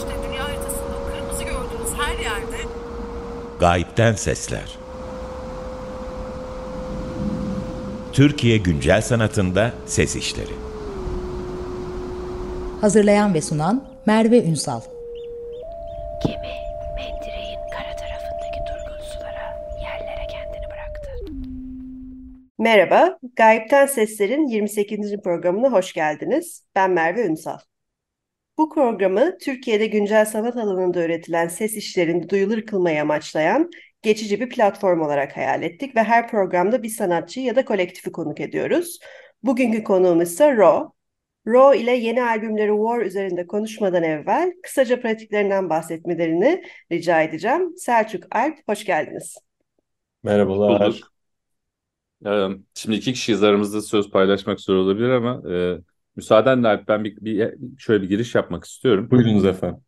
işte 0.00 0.28
dünya 0.28 0.44
haritasında 0.44 0.96
kırmızı 1.12 1.44
gördüğünüz 1.44 1.98
her 1.98 2.18
yerde 2.18 2.56
Gayipten 3.60 4.12
Sesler 4.12 4.78
Türkiye 8.12 8.56
Güncel 8.56 9.02
Sanatında 9.02 9.72
Ses 9.86 10.16
İşleri 10.16 10.52
Hazırlayan 12.80 13.34
ve 13.34 13.40
sunan 13.40 13.84
Merve 14.06 14.44
Ünsal 14.44 14.80
Gemi 16.26 16.54
mendireğin 16.96 17.58
kara 17.72 17.96
tarafındaki 17.96 18.60
durgun 18.68 19.04
sulara, 19.04 19.58
yerlere 19.82 20.26
kendini 20.30 20.66
bıraktı. 20.66 21.10
Merhaba, 22.58 23.18
Gayipten 23.36 23.86
Sesler'in 23.86 24.46
28. 24.46 25.16
programına 25.24 25.72
hoş 25.72 25.92
geldiniz. 25.92 26.64
Ben 26.76 26.90
Merve 26.90 27.26
Ünsal. 27.26 27.58
Bu 28.60 28.68
programı 28.68 29.38
Türkiye'de 29.38 29.86
güncel 29.86 30.24
sanat 30.24 30.56
alanında 30.56 31.04
üretilen 31.04 31.48
ses 31.48 31.76
işlerini 31.76 32.28
duyulur 32.28 32.62
kılmayı 32.62 33.02
amaçlayan 33.02 33.70
geçici 34.02 34.40
bir 34.40 34.48
platform 34.48 35.00
olarak 35.00 35.36
hayal 35.36 35.62
ettik 35.62 35.96
ve 35.96 36.02
her 36.02 36.28
programda 36.28 36.82
bir 36.82 36.88
sanatçı 36.88 37.40
ya 37.40 37.56
da 37.56 37.64
kolektifi 37.64 38.12
konuk 38.12 38.40
ediyoruz. 38.40 38.98
Bugünkü 39.42 39.84
konuğumuz 39.84 40.32
ise 40.32 40.56
Ro. 40.56 40.92
Ro 41.46 41.74
ile 41.74 41.90
yeni 41.90 42.22
albümleri 42.22 42.70
War 42.70 43.00
üzerinde 43.00 43.46
konuşmadan 43.46 44.02
evvel 44.02 44.52
kısaca 44.62 45.00
pratiklerinden 45.00 45.70
bahsetmelerini 45.70 46.62
rica 46.92 47.22
edeceğim. 47.22 47.76
Selçuk 47.76 48.24
Alp, 48.30 48.58
hoş 48.68 48.84
geldiniz. 48.84 49.36
Merhabalar. 50.22 50.86
Bulduk. 50.86 51.12
Ee, 52.26 52.48
şimdi 52.74 52.96
iki 52.96 53.12
kişiyiz 53.12 53.42
aramızda 53.42 53.82
söz 53.82 54.10
paylaşmak 54.10 54.60
zor 54.60 54.74
olabilir 54.74 55.10
ama 55.10 55.42
e, 55.52 55.78
müsaadenle 56.20 56.68
Alp 56.68 56.88
ben 56.88 57.04
bir, 57.04 57.16
bir 57.16 57.54
şöyle 57.78 58.02
bir 58.02 58.08
giriş 58.08 58.34
yapmak 58.34 58.64
istiyorum. 58.64 59.08
Buyurunuz 59.10 59.44
efendim. 59.44 59.80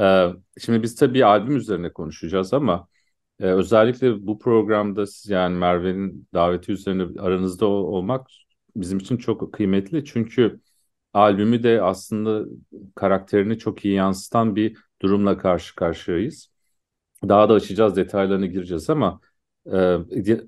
Ee, 0.00 0.28
şimdi 0.60 0.82
biz 0.82 0.94
tabii 0.96 1.24
albüm 1.24 1.56
üzerine 1.56 1.92
konuşacağız 1.92 2.54
ama 2.54 2.88
e, 3.40 3.46
özellikle 3.46 4.26
bu 4.26 4.38
programda 4.38 5.06
siz 5.06 5.30
yani 5.30 5.56
Merve'nin 5.58 6.28
daveti 6.34 6.72
üzerine 6.72 7.20
aranızda 7.20 7.66
ol- 7.66 7.92
olmak 7.94 8.28
bizim 8.76 8.98
için 8.98 9.16
çok 9.16 9.52
kıymetli. 9.52 10.04
Çünkü 10.04 10.60
albümü 11.14 11.62
de 11.62 11.82
aslında 11.82 12.44
karakterini 12.94 13.58
çok 13.58 13.84
iyi 13.84 13.94
yansıtan 13.94 14.56
bir 14.56 14.78
durumla 15.02 15.38
karşı 15.38 15.74
karşıyayız. 15.76 16.50
Daha 17.28 17.48
da 17.48 17.54
açacağız, 17.54 17.96
detaylarına 17.96 18.46
gireceğiz 18.46 18.90
ama 18.90 19.20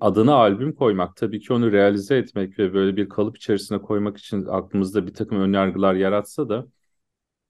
adına 0.01 0.35
albüm 0.35 0.75
koymak 0.75 1.17
tabii 1.17 1.41
ki 1.41 1.53
onu 1.53 1.73
realize 1.73 2.17
etmek 2.17 2.59
ve 2.59 2.75
böyle 2.75 2.97
bir 2.97 3.09
kalıp 3.09 3.37
içerisine 3.37 3.79
koymak 3.83 4.19
için 4.19 4.47
aklımızda 4.47 5.07
bir 5.07 5.15
takım 5.15 5.41
önyargılar 5.41 5.95
yaratsa 5.95 6.49
da 6.49 6.67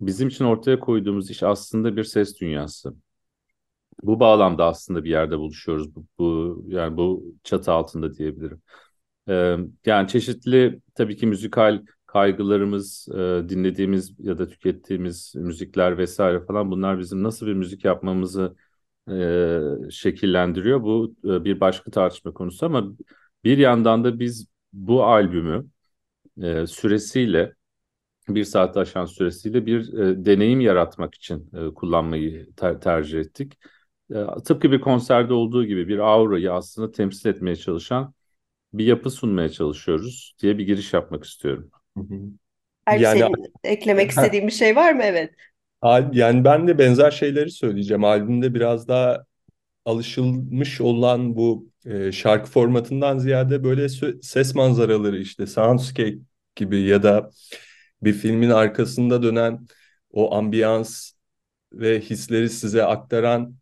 bizim 0.00 0.28
için 0.28 0.44
ortaya 0.44 0.80
koyduğumuz 0.80 1.30
iş 1.30 1.42
aslında 1.42 1.96
bir 1.96 2.04
ses 2.04 2.40
dünyası. 2.40 2.94
Bu 4.02 4.20
bağlamda 4.20 4.64
aslında 4.66 5.04
bir 5.04 5.10
yerde 5.10 5.38
buluşuyoruz. 5.38 5.94
Bu, 5.94 6.06
bu 6.18 6.64
yani 6.68 6.96
bu 6.96 7.24
çatı 7.44 7.72
altında 7.72 8.14
diyebilirim. 8.14 8.62
E, 9.28 9.56
yani 9.86 10.08
çeşitli 10.08 10.80
tabii 10.94 11.16
ki 11.16 11.26
müzikal 11.26 11.82
kaygılarımız, 12.06 13.08
e, 13.14 13.48
dinlediğimiz 13.48 14.14
ya 14.18 14.38
da 14.38 14.48
tükettiğimiz 14.48 15.34
müzikler 15.36 15.98
vesaire 15.98 16.44
falan 16.46 16.70
bunlar 16.70 16.98
bizim 16.98 17.22
nasıl 17.22 17.46
bir 17.46 17.54
müzik 17.54 17.84
yapmamızı 17.84 18.56
e, 19.10 19.90
şekillendiriyor. 19.90 20.82
Bu 20.82 21.14
e, 21.24 21.44
bir 21.44 21.60
başka 21.60 21.90
tartışma 21.90 22.32
konusu 22.32 22.66
ama 22.66 22.84
bir 23.44 23.58
yandan 23.58 24.04
da 24.04 24.18
biz 24.20 24.46
bu 24.72 25.04
albümü 25.04 25.66
e, 26.42 26.66
süresiyle 26.66 27.54
bir 28.28 28.44
saat 28.44 28.76
aşan 28.76 29.04
süresiyle 29.04 29.66
bir 29.66 29.94
e, 29.98 30.24
deneyim 30.26 30.60
yaratmak 30.60 31.14
için 31.14 31.50
e, 31.54 31.74
kullanmayı 31.74 32.48
ter 32.56 32.80
tercih 32.80 33.20
ettik. 33.20 33.58
E, 34.14 34.26
tıpkı 34.44 34.72
bir 34.72 34.80
konserde 34.80 35.34
olduğu 35.34 35.64
gibi 35.64 35.88
bir 35.88 35.98
aurayı 35.98 36.52
aslında 36.52 36.92
temsil 36.92 37.28
etmeye 37.30 37.56
çalışan 37.56 38.14
bir 38.72 38.84
yapı 38.86 39.10
sunmaya 39.10 39.48
çalışıyoruz 39.48 40.34
diye 40.42 40.58
bir 40.58 40.64
giriş 40.66 40.92
yapmak 40.92 41.24
istiyorum. 41.24 41.70
Hı 41.96 42.00
hı. 42.04 42.14
Alp 42.86 43.00
Yani- 43.00 43.20
senin 43.20 43.52
eklemek 43.64 44.10
istediğin 44.10 44.46
bir 44.46 44.52
şey 44.52 44.76
var 44.76 44.92
mı? 44.92 45.02
Evet. 45.04 45.34
Yani 46.12 46.44
ben 46.44 46.68
de 46.68 46.78
benzer 46.78 47.10
şeyleri 47.10 47.50
söyleyeceğim. 47.50 48.04
Albümde 48.04 48.54
biraz 48.54 48.88
daha 48.88 49.24
alışılmış 49.84 50.80
olan 50.80 51.36
bu 51.36 51.70
e, 51.86 52.12
şarkı 52.12 52.50
formatından 52.50 53.18
ziyade 53.18 53.64
böyle 53.64 53.88
ses 54.22 54.54
manzaraları 54.54 55.18
işte 55.18 55.46
soundscape 55.46 56.18
gibi 56.56 56.80
ya 56.82 57.02
da 57.02 57.30
bir 58.02 58.12
filmin 58.12 58.50
arkasında 58.50 59.22
dönen 59.22 59.66
o 60.12 60.34
ambiyans 60.34 61.12
ve 61.72 62.00
hisleri 62.00 62.50
size 62.50 62.84
aktaran 62.84 63.56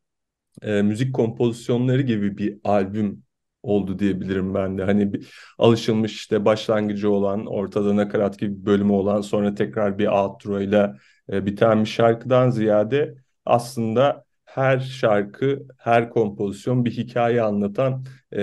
e, 0.63 0.83
müzik 0.83 1.15
kompozisyonları 1.15 2.03
gibi 2.03 2.39
bir 2.39 2.59
albüm 2.65 3.23
oldu 3.63 3.99
diyebilirim 3.99 4.55
ben 4.55 4.79
de. 4.79 4.85
Hani 4.85 5.13
bir, 5.13 5.29
alışılmış 5.59 6.15
işte 6.15 6.45
başlangıcı 6.45 7.11
olan, 7.11 7.47
ortada 7.47 7.97
nakarat 7.97 8.39
gibi 8.39 8.61
bir 8.61 8.67
bölümü 8.67 8.93
olan, 8.93 9.21
sonra 9.21 9.55
tekrar 9.55 9.99
bir 9.99 10.07
outro 10.07 10.61
ile 10.61 10.93
e, 11.33 11.47
biten 11.47 11.81
bir 11.81 11.89
şarkıdan 11.89 12.51
ziyade 12.51 13.15
aslında 13.45 14.25
her 14.45 14.79
şarkı, 14.81 15.67
her 15.79 16.11
kompozisyon 16.11 16.85
bir 16.85 16.91
hikaye 16.91 17.43
anlatan 17.43 18.05
e, 18.33 18.39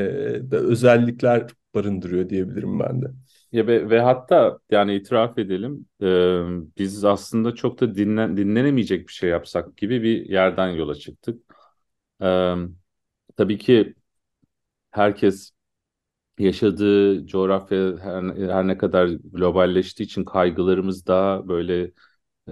da 0.51 0.57
özellikler 0.57 1.47
barındırıyor 1.75 2.29
diyebilirim 2.29 2.79
ben 2.79 3.01
de. 3.01 3.05
Ya 3.51 3.67
ve, 3.67 3.89
ve 3.89 3.99
hatta 3.99 4.59
yani 4.71 4.95
itiraf 4.95 5.37
edelim 5.37 5.85
e, 6.01 6.07
biz 6.77 7.05
aslında 7.05 7.55
çok 7.55 7.79
da 7.79 7.95
dinlen, 7.95 8.37
dinlenemeyecek 8.37 9.07
bir 9.07 9.13
şey 9.13 9.29
yapsak 9.29 9.77
gibi 9.77 10.03
bir 10.03 10.25
yerden 10.29 10.67
yola 10.67 10.95
çıktık. 10.95 11.41
E, 12.21 12.25
tabii 13.37 13.57
ki 13.57 13.95
herkes 14.91 15.51
yaşadığı 16.39 17.27
coğrafya 17.27 17.97
her, 17.99 18.23
her 18.49 18.67
ne 18.67 18.77
kadar 18.77 19.07
globalleştiği 19.07 20.07
için 20.07 20.25
kaygılarımız 20.25 21.07
daha 21.07 21.47
böyle 21.47 21.91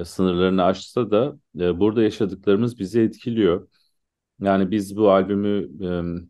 sınırlarını 0.03 0.63
aşsa 0.63 1.11
da 1.11 1.39
e, 1.59 1.79
burada 1.79 2.03
yaşadıklarımız 2.03 2.79
bizi 2.79 3.01
etkiliyor. 3.01 3.67
Yani 4.41 4.72
biz 4.72 4.97
bu 4.97 5.11
albümü 5.11 5.69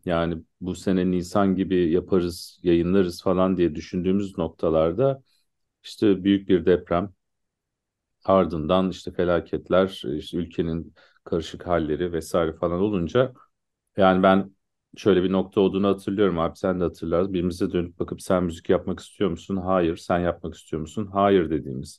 e, 0.06 0.10
yani 0.10 0.42
bu 0.60 0.74
sene 0.74 1.10
Nisan 1.10 1.56
gibi 1.56 1.90
yaparız, 1.92 2.60
yayınlarız 2.62 3.22
falan 3.22 3.56
diye 3.56 3.74
düşündüğümüz 3.74 4.38
noktalarda 4.38 5.22
işte 5.84 6.24
büyük 6.24 6.48
bir 6.48 6.66
deprem, 6.66 7.14
ardından 8.24 8.90
işte 8.90 9.10
felaketler, 9.12 10.02
işte 10.16 10.36
ülkenin 10.38 10.94
karışık 11.24 11.66
halleri 11.66 12.12
vesaire 12.12 12.52
falan 12.52 12.80
olunca 12.80 13.32
yani 13.96 14.22
ben 14.22 14.56
şöyle 14.96 15.22
bir 15.22 15.32
nokta 15.32 15.60
olduğunu 15.60 15.88
hatırlıyorum 15.88 16.38
abi 16.38 16.56
sen 16.58 16.80
de 16.80 16.84
hatırlarsın. 16.84 17.32
Birbirimize 17.34 17.72
dönüp 17.72 17.98
bakıp 18.00 18.22
sen 18.22 18.44
müzik 18.44 18.70
yapmak 18.70 19.00
istiyor 19.00 19.30
musun? 19.30 19.56
Hayır. 19.56 19.96
Sen 19.96 20.18
yapmak 20.20 20.54
istiyor 20.54 20.80
musun? 20.82 21.06
Hayır 21.12 21.50
dediğimiz. 21.50 21.98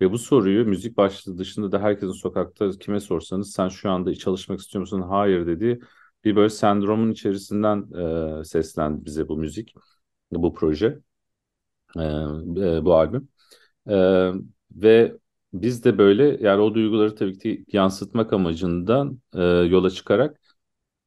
Ve 0.00 0.12
bu 0.12 0.18
soruyu 0.18 0.64
müzik 0.66 0.96
başlığı 0.96 1.38
dışında 1.38 1.72
da 1.72 1.82
herkesin 1.82 2.12
sokakta 2.12 2.70
kime 2.70 3.00
sorsanız 3.00 3.52
sen 3.52 3.68
şu 3.68 3.90
anda 3.90 4.14
çalışmak 4.14 4.60
istiyor 4.60 4.80
musun? 4.80 5.02
Hayır 5.02 5.46
dediği 5.46 5.80
bir 6.24 6.36
böyle 6.36 6.48
sendromun 6.50 7.10
içerisinden 7.12 7.92
e, 8.40 8.44
seslendi 8.44 9.04
bize 9.04 9.28
bu 9.28 9.36
müzik, 9.36 9.74
bu 10.32 10.54
proje, 10.54 10.98
e, 11.96 12.00
e, 12.02 12.84
bu 12.84 12.94
albüm. 12.94 13.28
E, 13.88 13.94
ve 14.72 15.16
biz 15.52 15.84
de 15.84 15.98
böyle 15.98 16.38
yani 16.46 16.62
o 16.62 16.74
duyguları 16.74 17.14
tabii 17.14 17.38
ki 17.38 17.64
yansıtmak 17.72 18.32
amacından 18.32 19.20
e, 19.34 19.42
yola 19.42 19.90
çıkarak 19.90 20.40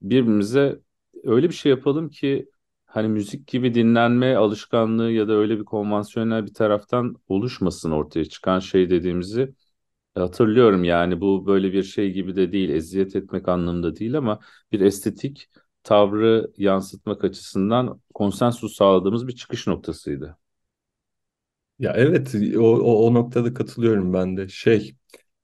birbirimize 0.02 0.80
öyle 1.24 1.50
bir 1.50 1.56
şey 1.56 1.70
yapalım 1.72 2.10
ki 2.10 2.50
hani 2.94 3.08
müzik 3.08 3.48
gibi 3.48 3.74
dinlenme 3.74 4.36
alışkanlığı 4.36 5.12
ya 5.12 5.28
da 5.28 5.34
öyle 5.34 5.60
bir 5.60 5.66
konvansiyonel 5.66 6.46
bir 6.46 6.54
taraftan 6.54 7.16
oluşmasın 7.28 7.92
ortaya 7.92 8.26
çıkan 8.26 8.60
şey 8.60 8.90
dediğimizi 8.90 9.56
hatırlıyorum 10.16 10.84
yani 10.84 11.22
bu 11.22 11.46
böyle 11.48 11.74
bir 11.74 11.84
şey 11.84 12.12
gibi 12.14 12.36
de 12.36 12.52
değil 12.52 12.70
eziyet 12.70 13.16
etmek 13.16 13.48
anlamında 13.50 13.96
değil 13.96 14.18
ama 14.18 14.40
bir 14.72 14.82
estetik 14.82 15.50
tavrı 15.84 16.52
yansıtmak 16.58 17.24
açısından 17.24 18.02
konsensus 18.14 18.76
sağladığımız 18.78 19.28
bir 19.28 19.36
çıkış 19.36 19.68
noktasıydı. 19.68 20.38
Ya 21.80 21.94
evet 21.98 22.36
o, 22.58 22.60
o, 22.62 23.08
o 23.08 23.14
noktada 23.14 23.54
katılıyorum 23.54 24.14
ben 24.14 24.38
de. 24.38 24.48
Şey 24.50 24.96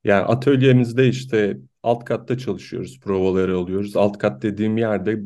yani 0.03 0.25
atölyemizde 0.25 1.07
işte 1.09 1.57
alt 1.83 2.05
katta 2.05 2.37
çalışıyoruz, 2.37 2.99
provaları 2.99 3.57
alıyoruz. 3.57 3.97
Alt 3.97 4.17
kat 4.17 4.41
dediğim 4.41 4.77
yerde 4.77 5.19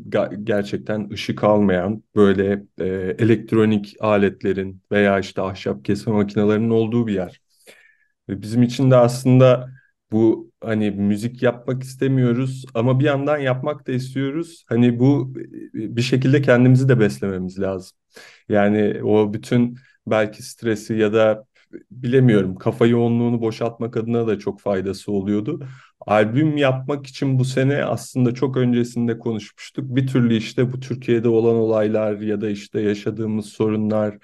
gerçekten 0.44 1.10
ışık 1.10 1.44
almayan 1.44 2.04
böyle 2.16 2.64
e, 2.80 2.86
elektronik 3.20 3.96
aletlerin 4.00 4.82
veya 4.92 5.20
işte 5.20 5.42
ahşap 5.42 5.86
kesme 5.86 6.14
makinelerinin 6.14 6.70
olduğu 6.70 7.08
bir 7.08 7.14
yer. 7.14 7.42
Ve 8.30 8.42
bizim 8.42 8.64
için 8.64 8.92
de 8.92 8.96
aslında 8.96 9.70
bu 10.12 10.52
hani 10.64 10.92
müzik 10.92 11.44
yapmak 11.44 11.84
istemiyoruz 11.84 12.66
ama 12.74 13.00
bir 13.00 13.06
yandan 13.06 13.38
yapmak 13.38 13.88
da 13.88 13.92
istiyoruz. 13.92 14.66
Hani 14.70 15.00
bu 15.00 15.34
bir 15.74 16.02
şekilde 16.02 16.42
kendimizi 16.42 16.90
de 16.90 17.00
beslememiz 17.00 17.60
lazım. 17.60 17.98
Yani 18.50 19.04
o 19.04 19.34
bütün 19.34 19.78
belki 20.08 20.44
stresi 20.44 20.94
ya 20.94 21.14
da 21.14 21.46
bilemiyorum 21.92 22.56
kafa 22.56 22.86
yoğunluğunu 22.86 23.42
boşaltmak 23.42 23.98
adına 23.98 24.28
da 24.28 24.40
çok 24.40 24.60
faydası 24.62 25.12
oluyordu. 25.12 25.68
Albüm 26.08 26.58
yapmak 26.58 27.08
için 27.08 27.40
bu 27.40 27.46
sene 27.46 27.86
aslında 27.86 28.34
çok 28.34 28.58
öncesinde 28.58 29.20
konuşmuştuk. 29.20 29.96
Bir 29.96 30.08
türlü 30.08 30.36
işte 30.36 30.74
bu 30.74 30.80
Türkiye'de 30.80 31.30
olan 31.30 31.56
olaylar 31.56 32.20
ya 32.20 32.42
da 32.42 32.50
işte 32.50 32.82
yaşadığımız 32.82 33.46
sorunlar 33.46 34.18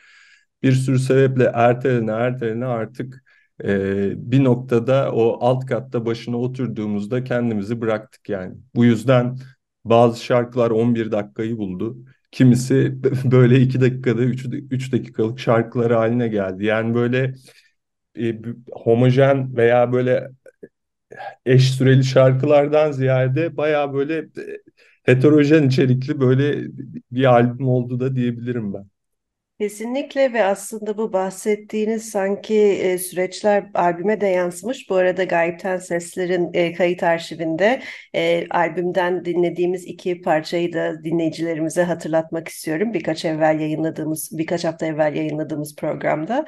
bir 0.63 0.71
sürü 0.71 0.99
sebeple 0.99 1.51
ertelene 1.53 2.11
ertelene 2.11 2.65
artık 2.65 3.23
e, 3.63 4.31
bir 4.31 4.43
noktada 4.43 5.11
o 5.13 5.37
alt 5.41 5.65
katta 5.65 6.05
başına 6.05 6.37
oturduğumuzda 6.37 7.23
kendimizi 7.23 7.81
bıraktık 7.81 8.29
yani. 8.29 8.55
Bu 8.75 8.85
yüzden 8.85 9.37
bazı 9.85 10.23
şarkılar 10.23 10.71
11 10.71 11.11
dakikayı 11.11 11.57
buldu. 11.57 11.97
Kimisi 12.31 12.97
böyle 13.31 13.59
2 13.61 13.81
dakikada 13.81 14.21
3, 14.21 14.45
3 14.71 14.93
dakikalık 14.93 15.39
şarkılar 15.39 15.91
haline 15.91 16.27
geldi. 16.27 16.65
Yani 16.65 16.95
böyle 16.95 17.33
e, 18.19 18.35
homojen 18.71 19.57
veya 19.57 19.91
böyle 19.93 20.29
eş 21.45 21.71
süreli 21.71 22.03
şarkılardan 22.03 22.91
ziyade 22.91 23.57
baya 23.57 23.93
böyle 23.93 24.17
e, 24.17 24.25
heterojen 25.03 25.67
içerikli 25.67 26.19
böyle 26.19 26.67
bir 27.11 27.25
albüm 27.25 27.67
oldu 27.67 27.99
da 27.99 28.15
diyebilirim 28.15 28.73
ben. 28.73 28.85
Kesinlikle 29.59 30.33
ve 30.33 30.43
aslında 30.43 30.97
bu 30.97 31.13
bahsettiğiniz 31.13 32.09
sanki 32.09 32.55
e, 32.55 32.97
süreçler 32.97 33.69
albüme 33.73 34.21
de 34.21 34.27
yansımış. 34.27 34.89
Bu 34.89 34.95
arada 34.95 35.23
Gayipten 35.23 35.77
Sesler'in 35.77 36.49
e, 36.53 36.73
kayıt 36.73 37.03
arşivinde 37.03 37.81
albümden 38.49 39.25
dinlediğimiz 39.25 39.85
iki 39.85 40.21
parçayı 40.21 40.73
da 40.73 41.03
dinleyicilerimize 41.03 41.83
hatırlatmak 41.83 42.47
istiyorum. 42.47 42.93
Birkaç 42.93 43.25
evvel 43.25 43.59
yayınladığımız, 43.59 44.29
birkaç 44.37 44.63
hafta 44.65 44.85
evvel 44.85 45.15
yayınladığımız 45.15 45.75
programda. 45.75 46.45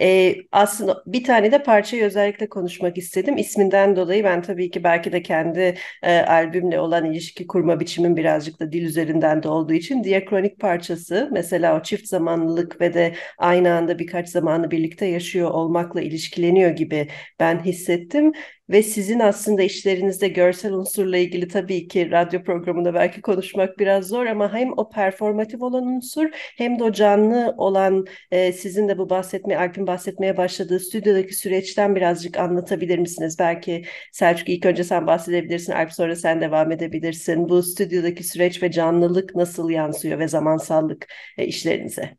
E, 0.00 0.34
aslında 0.52 1.02
bir 1.06 1.24
tane 1.24 1.52
de 1.52 1.62
parçayı 1.62 2.04
özellikle 2.04 2.48
konuşmak 2.48 2.98
istedim. 2.98 3.36
İsminden 3.36 3.96
dolayı 3.96 4.24
ben 4.24 4.42
tabii 4.42 4.70
ki 4.70 4.84
belki 4.84 5.12
de 5.12 5.22
kendi 5.22 5.74
e, 6.02 6.18
albümle 6.20 6.80
olan 6.80 7.04
ilişki 7.04 7.46
kurma 7.46 7.80
biçimim 7.80 8.16
birazcık 8.16 8.60
da 8.60 8.72
dil 8.72 8.82
üzerinden 8.82 9.42
de 9.42 9.48
olduğu 9.48 9.72
için 9.72 10.04
diakronik 10.04 10.60
parçası 10.60 11.28
mesela 11.32 11.78
o 11.80 11.82
çift 11.82 12.08
zamanlılık 12.08 12.80
ve 12.80 12.94
de 12.94 13.14
aynı 13.38 13.72
anda 13.74 13.98
birkaç 13.98 14.28
zamanı 14.28 14.70
birlikte 14.70 15.06
yaşıyor 15.06 15.50
olmakla 15.50 16.00
ilişkileniyor 16.00 16.70
gibi 16.70 17.08
ben 17.40 17.64
hissettim. 17.64 18.32
Ve 18.70 18.82
sizin 18.82 19.20
aslında 19.20 19.62
işlerinizde 19.62 20.28
görsel 20.28 20.72
unsurla 20.72 21.16
ilgili 21.16 21.48
tabii 21.48 21.88
ki 21.88 22.10
radyo 22.10 22.42
programında 22.42 22.94
belki 22.94 23.20
konuşmak 23.20 23.78
biraz 23.78 24.08
zor 24.08 24.26
ama 24.26 24.52
hem 24.52 24.72
o 24.76 24.88
performatif 24.88 25.62
olan 25.62 25.86
unsur 25.86 26.28
hem 26.32 26.78
de 26.78 26.84
o 26.84 26.92
canlı 26.92 27.54
olan 27.56 28.06
e, 28.30 28.52
sizin 28.52 28.88
de 28.88 28.98
bu 28.98 29.10
bahsetmeye, 29.10 29.58
Alp'in 29.58 29.86
bahsetmeye 29.86 30.36
başladığı 30.36 30.80
stüdyodaki 30.80 31.34
süreçten 31.34 31.96
birazcık 31.96 32.38
anlatabilir 32.38 32.98
misiniz? 32.98 33.36
Belki 33.38 33.84
Selçuk 34.12 34.48
ilk 34.48 34.66
önce 34.66 34.84
sen 34.84 35.06
bahsedebilirsin, 35.06 35.72
Alp 35.72 35.92
sonra 35.92 36.16
sen 36.16 36.40
devam 36.40 36.72
edebilirsin. 36.72 37.48
Bu 37.48 37.62
stüdyodaki 37.62 38.24
süreç 38.24 38.62
ve 38.62 38.70
canlılık 38.70 39.34
nasıl 39.34 39.70
yansıyor 39.70 40.18
ve 40.18 40.28
zamansallık 40.28 41.06
e, 41.38 41.46
işlerinize? 41.46 42.16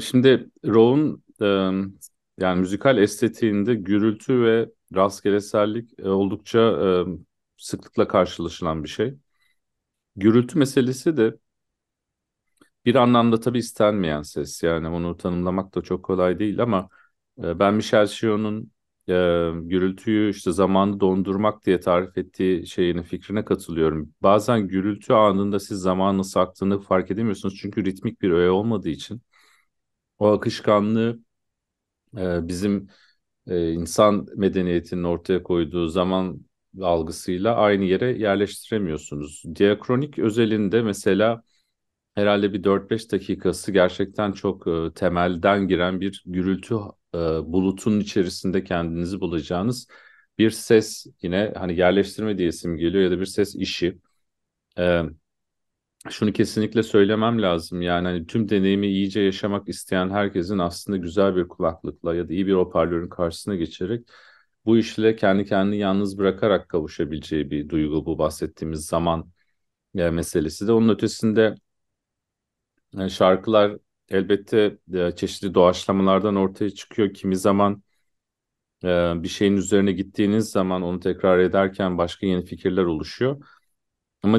Şimdi 0.00 0.46
Raw'un 0.66 1.22
e, 1.42 1.46
yani 2.38 2.60
müzikal 2.60 2.98
estetiğinde 2.98 3.74
gürültü 3.74 4.42
ve 4.42 4.66
rastgelesellik 4.96 5.90
e, 5.98 6.08
oldukça 6.08 6.58
e, 6.60 7.04
sıklıkla 7.56 8.08
karşılaşılan 8.08 8.84
bir 8.84 8.88
şey. 8.88 9.14
Gürültü 10.16 10.58
meselesi 10.58 11.16
de 11.16 11.38
bir 12.84 12.94
anlamda 12.94 13.40
tabii 13.40 13.58
istenmeyen 13.58 14.22
ses. 14.22 14.62
Yani 14.62 14.88
onu 14.88 15.16
tanımlamak 15.16 15.74
da 15.74 15.82
çok 15.82 16.04
kolay 16.04 16.38
değil 16.38 16.62
ama 16.62 16.88
e, 17.42 17.58
ben 17.58 17.74
Michel 17.74 18.06
Sion'un 18.06 18.72
e, 19.08 19.12
gürültüyü 19.68 20.30
işte 20.30 20.52
zamanı 20.52 21.00
dondurmak 21.00 21.66
diye 21.66 21.80
tarif 21.80 22.18
ettiği 22.18 22.66
şeyine 22.66 23.02
fikrine 23.02 23.44
katılıyorum. 23.44 24.14
Bazen 24.22 24.68
gürültü 24.68 25.12
anında 25.12 25.60
siz 25.60 25.78
zamanın 25.78 26.18
nasıl 26.18 26.40
aktığını 26.40 26.80
fark 26.80 27.10
edemiyorsunuz. 27.10 27.56
Çünkü 27.60 27.84
ritmik 27.84 28.22
bir 28.22 28.30
öğe 28.30 28.50
olmadığı 28.50 28.88
için 28.88 29.22
o 30.18 30.28
akışkanlığı 30.32 31.20
e, 32.18 32.48
bizim 32.48 32.88
e, 33.48 33.72
insan 33.72 34.26
medeniyetinin 34.36 35.04
ortaya 35.04 35.42
koyduğu 35.42 35.88
zaman 35.88 36.40
algısıyla 36.82 37.54
aynı 37.56 37.84
yere 37.84 38.18
yerleştiremiyorsunuz. 38.18 39.42
Diakronik 39.56 40.18
özelinde 40.18 40.82
mesela 40.82 41.42
herhalde 42.14 42.52
bir 42.52 42.64
4-5 42.64 43.12
dakikası 43.12 43.72
gerçekten 43.72 44.32
çok 44.32 44.66
e, 44.66 44.92
temelden 44.94 45.68
giren 45.68 46.00
bir 46.00 46.22
gürültü 46.26 46.74
e, 47.14 47.18
bulutunun 47.52 48.00
içerisinde 48.00 48.64
kendinizi 48.64 49.20
bulacağınız 49.20 49.88
bir 50.38 50.50
ses 50.50 51.06
yine 51.22 51.52
hani 51.56 51.76
yerleştirme 51.76 52.38
diye 52.38 52.48
isim 52.48 52.76
geliyor 52.76 53.04
ya 53.04 53.10
da 53.10 53.20
bir 53.20 53.26
ses 53.26 53.54
işi. 53.56 53.98
E, 54.78 55.02
şunu 56.10 56.32
kesinlikle 56.32 56.82
söylemem 56.82 57.42
lazım. 57.42 57.82
Yani 57.82 58.08
hani 58.08 58.26
tüm 58.26 58.48
deneyimi 58.48 58.86
iyice 58.86 59.20
yaşamak 59.20 59.68
isteyen 59.68 60.10
herkesin 60.10 60.58
aslında 60.58 60.96
güzel 60.98 61.36
bir 61.36 61.48
kulaklıkla 61.48 62.14
ya 62.14 62.28
da 62.28 62.32
iyi 62.32 62.46
bir 62.46 62.52
hoparlörün 62.54 63.08
karşısına 63.08 63.54
geçerek 63.54 64.08
bu 64.64 64.78
işle 64.78 65.16
kendi 65.16 65.44
kendini 65.44 65.78
yalnız 65.78 66.18
bırakarak 66.18 66.68
kavuşabileceği 66.68 67.50
bir 67.50 67.68
duygu 67.68 68.06
bu 68.06 68.18
bahsettiğimiz 68.18 68.86
zaman 68.86 69.30
meselesi 69.94 70.66
de. 70.66 70.72
Onun 70.72 70.88
ötesinde 70.88 71.54
şarkılar 73.10 73.78
elbette 74.08 74.78
çeşitli 75.16 75.54
doğaçlamalardan 75.54 76.36
ortaya 76.36 76.70
çıkıyor. 76.70 77.14
Kimi 77.14 77.36
zaman 77.36 77.82
bir 79.22 79.28
şeyin 79.28 79.56
üzerine 79.56 79.92
gittiğiniz 79.92 80.50
zaman 80.50 80.82
onu 80.82 81.00
tekrar 81.00 81.38
ederken 81.38 81.98
başka 81.98 82.26
yeni 82.26 82.44
fikirler 82.44 82.84
oluşuyor. 82.84 83.44
Ama 84.22 84.38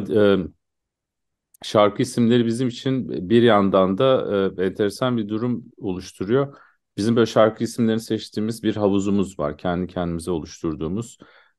şarkı 1.63 2.01
isimleri 2.01 2.45
bizim 2.45 2.67
için 2.67 3.29
bir 3.29 3.43
yandan 3.43 3.97
da 3.97 4.27
e, 4.59 4.65
enteresan 4.65 5.17
bir 5.17 5.29
durum 5.29 5.65
oluşturuyor. 5.77 6.57
Bizim 6.97 7.15
böyle 7.15 7.25
şarkı 7.25 7.63
isimlerini 7.63 8.01
seçtiğimiz 8.01 8.63
bir 8.63 8.75
havuzumuz 8.75 9.39
var. 9.39 9.57
Kendi 9.57 9.87
kendimize 9.87 10.31
oluşturduğumuz. 10.31 11.17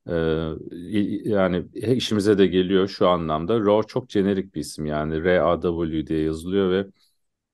E, 0.09 0.13
yani 1.25 1.65
işimize 1.73 2.37
de 2.37 2.47
geliyor 2.47 2.87
şu 2.87 3.07
anlamda. 3.07 3.59
Raw 3.59 3.87
çok 3.87 4.09
jenerik 4.11 4.55
bir 4.55 4.59
isim 4.59 4.85
yani. 4.85 5.23
R-A-W 5.23 6.07
diye 6.07 6.23
yazılıyor 6.23 6.71
ve 6.71 6.87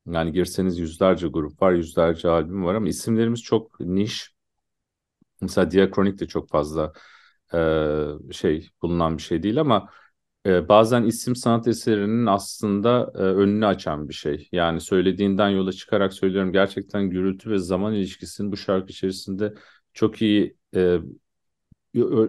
yani 0.07 0.31
girseniz 0.33 0.79
yüzlerce 0.79 1.27
grup 1.27 1.61
var, 1.61 1.73
yüzlerce 1.73 2.29
albüm 2.29 2.65
var 2.65 2.75
ama 2.75 2.89
isimlerimiz 2.89 3.41
çok 3.43 3.79
niş. 3.79 4.33
Mesela 5.41 5.71
Diakronik 5.71 6.19
de 6.19 6.27
çok 6.27 6.49
fazla 6.49 6.93
e, 7.53 8.33
şey 8.33 8.69
bulunan 8.81 9.17
bir 9.17 9.23
şey 9.23 9.43
değil 9.43 9.59
ama 9.61 9.89
e, 10.45 10.69
bazen 10.69 11.03
isim 11.03 11.35
sanat 11.35 11.67
eserinin 11.67 12.25
aslında 12.25 13.11
e, 13.15 13.17
önünü 13.17 13.65
açan 13.65 14.09
bir 14.09 14.13
şey. 14.13 14.49
Yani 14.51 14.81
söylediğinden 14.81 15.49
yola 15.49 15.71
çıkarak 15.71 16.13
söylüyorum 16.13 16.51
gerçekten 16.53 17.09
gürültü 17.09 17.49
ve 17.51 17.57
zaman 17.59 17.93
ilişkisinin 17.93 18.51
bu 18.51 18.57
şarkı 18.57 18.87
içerisinde 18.91 19.53
çok 19.93 20.21
iyi 20.21 20.57
e, 20.75 20.97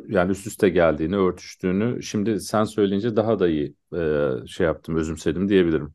yani 0.09 0.30
üst 0.33 0.47
üste 0.47 0.68
geldiğini, 0.68 1.16
örtüştüğünü 1.16 2.02
şimdi 2.02 2.40
sen 2.40 2.64
söyleyince 2.64 3.16
daha 3.16 3.38
da 3.38 3.49
iyi 3.49 3.75
e, 3.97 4.47
şey 4.47 4.66
yaptım, 4.66 4.97
özümsedim 4.97 5.49
diyebilirim. 5.49 5.94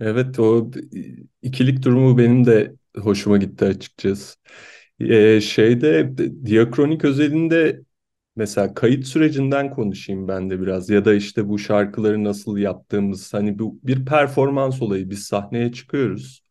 Evet 0.00 0.38
o 0.38 0.70
ikilik 1.42 1.82
durumu 1.84 2.18
benim 2.18 2.46
de 2.46 2.74
hoşuma 2.98 3.36
gitti 3.38 3.64
açıkçası. 3.64 4.36
Ee, 5.00 5.40
şeyde 5.40 6.16
diakronik 6.46 7.04
özelinde 7.04 7.80
Mesela 8.38 8.74
kayıt 8.74 9.06
sürecinden 9.06 9.70
konuşayım 9.70 10.28
ben 10.28 10.50
de 10.50 10.60
biraz 10.60 10.90
ya 10.90 11.04
da 11.04 11.14
işte 11.14 11.48
bu 11.48 11.58
şarkıları 11.58 12.24
nasıl 12.24 12.58
yaptığımız 12.58 13.34
hani 13.34 13.58
bu 13.58 13.80
bir 13.82 14.04
performans 14.06 14.82
olayı 14.82 15.10
biz 15.10 15.24
sahneye 15.24 15.72
çıkıyoruz. 15.72 16.42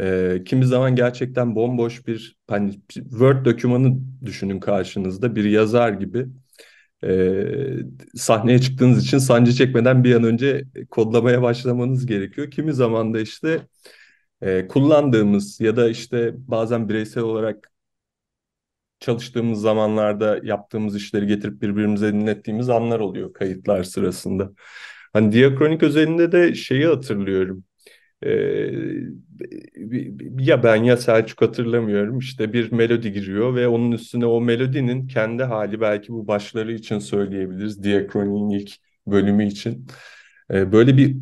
Ee, 0.00 0.42
kimi 0.46 0.66
zaman 0.66 0.96
gerçekten 0.96 1.54
bomboş 1.56 2.06
bir 2.06 2.36
hani 2.48 2.80
Word 2.94 3.44
dokümanı 3.46 3.98
düşünün 4.24 4.60
karşınızda 4.60 5.36
bir 5.36 5.44
yazar 5.44 5.92
gibi. 5.92 6.26
Ee, 7.04 7.44
sahneye 8.14 8.58
çıktığınız 8.58 9.04
için 9.04 9.18
sancı 9.18 9.52
çekmeden 9.52 10.04
bir 10.04 10.14
an 10.14 10.24
önce 10.24 10.64
kodlamaya 10.90 11.42
başlamanız 11.42 12.06
gerekiyor. 12.06 12.50
Kimi 12.50 12.72
zaman 12.72 13.14
da 13.14 13.20
işte 13.20 13.60
e, 14.42 14.68
kullandığımız 14.68 15.60
ya 15.60 15.76
da 15.76 15.90
işte 15.90 16.34
bazen 16.36 16.88
bireysel 16.88 17.22
olarak 17.22 17.70
çalıştığımız 19.00 19.60
zamanlarda 19.60 20.40
yaptığımız 20.42 20.96
işleri 20.96 21.26
getirip 21.26 21.62
birbirimize 21.62 22.12
dinlettiğimiz 22.12 22.68
anlar 22.68 23.00
oluyor 23.00 23.32
kayıtlar 23.32 23.84
sırasında. 23.84 24.52
Hani 25.12 25.32
diakronik 25.32 25.82
özelinde 25.82 26.32
de 26.32 26.54
şeyi 26.54 26.86
hatırlıyorum. 26.86 27.64
Ee, 28.22 28.30
ya 30.38 30.62
ben 30.62 30.76
ya 30.76 30.96
Selçuk 30.96 31.42
hatırlamıyorum 31.42 32.18
işte 32.18 32.52
bir 32.52 32.72
melodi 32.72 33.12
giriyor 33.12 33.54
ve 33.54 33.68
onun 33.68 33.92
üstüne 33.92 34.26
o 34.26 34.40
melodinin 34.40 35.06
kendi 35.06 35.42
hali 35.42 35.80
belki 35.80 36.12
bu 36.12 36.26
başları 36.26 36.72
için 36.72 36.98
söyleyebiliriz 36.98 37.84
diakronin 37.84 38.50
ilk 38.50 38.70
bölümü 39.06 39.46
için 39.46 39.86
ee, 40.50 40.72
böyle 40.72 40.96
bir 40.96 41.16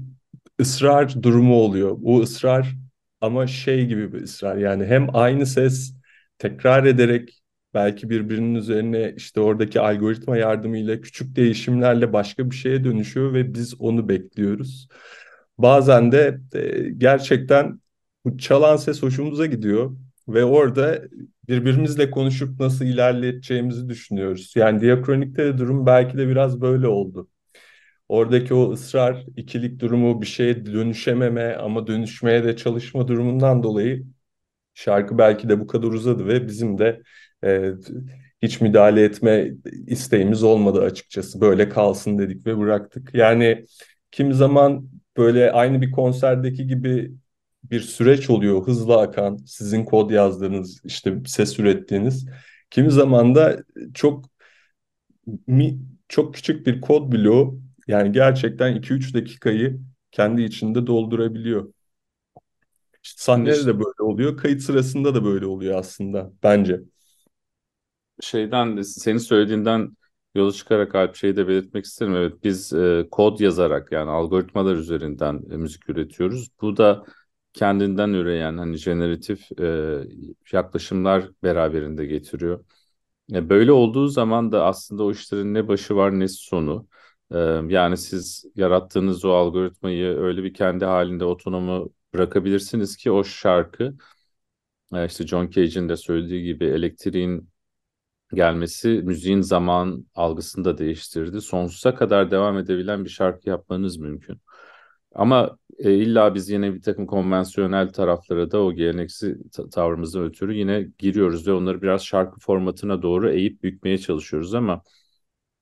ısrar 0.60 1.22
durumu 1.22 1.54
oluyor. 1.54 1.96
Bu 1.98 2.20
ısrar 2.20 2.74
ama 3.20 3.46
şey 3.46 3.86
gibi 3.86 4.12
bir 4.12 4.22
ısrar 4.22 4.56
yani 4.56 4.86
hem 4.86 5.16
aynı 5.16 5.46
ses 5.46 5.94
tekrar 6.38 6.84
ederek 6.84 7.42
belki 7.78 8.10
birbirinin 8.10 8.54
üzerine 8.54 9.14
işte 9.16 9.40
oradaki 9.40 9.80
algoritma 9.80 10.36
yardımıyla 10.36 11.00
küçük 11.00 11.36
değişimlerle 11.36 12.12
başka 12.12 12.50
bir 12.50 12.56
şeye 12.56 12.84
dönüşüyor 12.84 13.34
ve 13.34 13.54
biz 13.54 13.80
onu 13.80 14.08
bekliyoruz. 14.08 14.88
Bazen 15.58 16.12
de 16.12 16.40
e, 16.54 16.90
gerçekten 16.90 17.80
bu 18.24 18.38
çalan 18.38 18.76
ses 18.76 19.02
hoşumuza 19.02 19.46
gidiyor 19.46 19.96
ve 20.28 20.44
orada 20.44 21.02
birbirimizle 21.48 22.10
konuşup 22.10 22.60
nasıl 22.60 22.84
ilerleteceğimizi 22.84 23.88
düşünüyoruz. 23.88 24.52
Yani 24.56 24.80
diakronikte 24.80 25.44
de 25.44 25.58
durum 25.58 25.86
belki 25.86 26.18
de 26.18 26.28
biraz 26.28 26.60
böyle 26.60 26.88
oldu. 26.88 27.28
Oradaki 28.08 28.54
o 28.54 28.72
ısrar, 28.72 29.24
ikilik 29.36 29.80
durumu, 29.80 30.22
bir 30.22 30.26
şeye 30.26 30.66
dönüşememe 30.66 31.54
ama 31.56 31.86
dönüşmeye 31.86 32.44
de 32.44 32.56
çalışma 32.56 33.08
durumundan 33.08 33.62
dolayı 33.62 34.06
şarkı 34.74 35.18
belki 35.18 35.48
de 35.48 35.60
bu 35.60 35.66
kadar 35.66 35.88
uzadı 35.88 36.26
ve 36.26 36.46
bizim 36.48 36.78
de 36.78 37.02
e, 37.44 37.72
hiç 38.42 38.60
müdahale 38.60 39.04
etme 39.04 39.50
isteğimiz 39.86 40.42
olmadı 40.42 40.82
açıkçası. 40.82 41.40
Böyle 41.40 41.68
kalsın 41.68 42.18
dedik 42.18 42.46
ve 42.46 42.58
bıraktık. 42.58 43.14
Yani 43.14 43.64
kimi 44.10 44.34
zaman 44.34 44.88
böyle 45.16 45.52
aynı 45.52 45.82
bir 45.82 45.90
konserdeki 45.90 46.66
gibi 46.66 47.12
bir 47.64 47.80
süreç 47.80 48.30
oluyor 48.30 48.66
hızlı 48.66 49.00
akan 49.00 49.36
sizin 49.36 49.84
kod 49.84 50.10
yazdığınız 50.10 50.80
işte 50.84 51.22
ses 51.26 51.58
ürettiğiniz 51.58 52.26
kimi 52.70 52.90
zaman 52.90 53.34
da 53.34 53.64
çok 53.94 54.24
mi, 55.46 55.78
çok 56.08 56.34
küçük 56.34 56.66
bir 56.66 56.80
kod 56.80 57.12
bloğu 57.12 57.60
yani 57.86 58.12
gerçekten 58.12 58.74
2-3 58.74 59.14
dakikayı 59.14 59.80
kendi 60.12 60.42
içinde 60.42 60.86
doldurabiliyor. 60.86 61.72
Sahnede 63.02 63.66
de 63.66 63.74
böyle 63.78 64.02
oluyor, 64.02 64.36
kayıt 64.36 64.62
sırasında 64.62 65.14
da 65.14 65.24
böyle 65.24 65.46
oluyor 65.46 65.74
aslında 65.78 66.32
bence. 66.42 66.80
Şeyden 68.20 68.82
senin 68.82 69.18
söylediğinden 69.18 69.96
yola 70.34 70.52
çıkarak 70.52 70.94
Alp 70.94 71.16
şeyi 71.16 71.36
de 71.36 71.48
belirtmek 71.48 71.84
isterim. 71.84 72.14
Evet 72.16 72.44
biz 72.44 72.72
e, 72.72 73.08
kod 73.10 73.40
yazarak 73.40 73.92
yani 73.92 74.10
algoritmalar 74.10 74.74
üzerinden 74.74 75.42
e, 75.50 75.56
müzik 75.56 75.88
üretiyoruz. 75.90 76.48
Bu 76.60 76.76
da 76.76 77.04
kendinden 77.52 78.08
üreyen 78.12 78.58
hani 78.58 78.76
jeneratif 78.76 79.60
e, 79.60 79.98
yaklaşımlar 80.52 81.30
beraberinde 81.42 82.06
getiriyor. 82.06 82.64
E, 83.34 83.48
böyle 83.50 83.72
olduğu 83.72 84.08
zaman 84.08 84.52
da 84.52 84.64
aslında 84.64 85.04
o 85.04 85.12
işlerin 85.12 85.54
ne 85.54 85.68
başı 85.68 85.96
var 85.96 86.20
ne 86.20 86.28
sonu. 86.28 86.88
E, 87.32 87.38
yani 87.68 87.96
siz 87.96 88.44
yarattığınız 88.56 89.24
o 89.24 89.30
algoritmayı 89.32 90.06
öyle 90.18 90.42
bir 90.44 90.54
kendi 90.54 90.84
halinde 90.84 91.24
otonomu 91.24 91.92
bırakabilirsiniz 92.14 92.96
ki 92.96 93.10
o 93.10 93.24
şarkı 93.24 93.94
e, 94.94 95.06
işte 95.06 95.26
John 95.26 95.50
Cage'in 95.50 95.88
de 95.88 95.96
söylediği 95.96 96.44
gibi 96.44 96.64
elektriğin 96.64 97.48
gelmesi 98.34 98.88
müziğin 98.88 99.40
zaman 99.40 100.06
algısını 100.14 100.64
da 100.64 100.78
değiştirdi. 100.78 101.40
Sonsuza 101.40 101.94
kadar 101.94 102.30
devam 102.30 102.58
edebilen 102.58 103.04
bir 103.04 103.10
şarkı 103.10 103.48
yapmanız 103.48 103.96
mümkün. 103.96 104.40
Ama 105.14 105.58
e, 105.78 105.94
illa 105.94 106.34
biz 106.34 106.50
yine 106.50 106.74
bir 106.74 106.82
takım 106.82 107.06
konvansiyonel 107.06 107.92
taraflara 107.92 108.50
da 108.50 108.62
o 108.62 108.72
geleneksel 108.72 109.36
tavrımızdan 109.72 110.24
ötürü 110.24 110.54
yine 110.54 110.88
giriyoruz 110.98 111.48
ve 111.48 111.52
onları 111.52 111.82
biraz 111.82 112.04
şarkı 112.04 112.40
formatına 112.40 113.02
doğru 113.02 113.30
eğip 113.30 113.62
bükmeye 113.62 113.98
çalışıyoruz 113.98 114.54
ama 114.54 114.82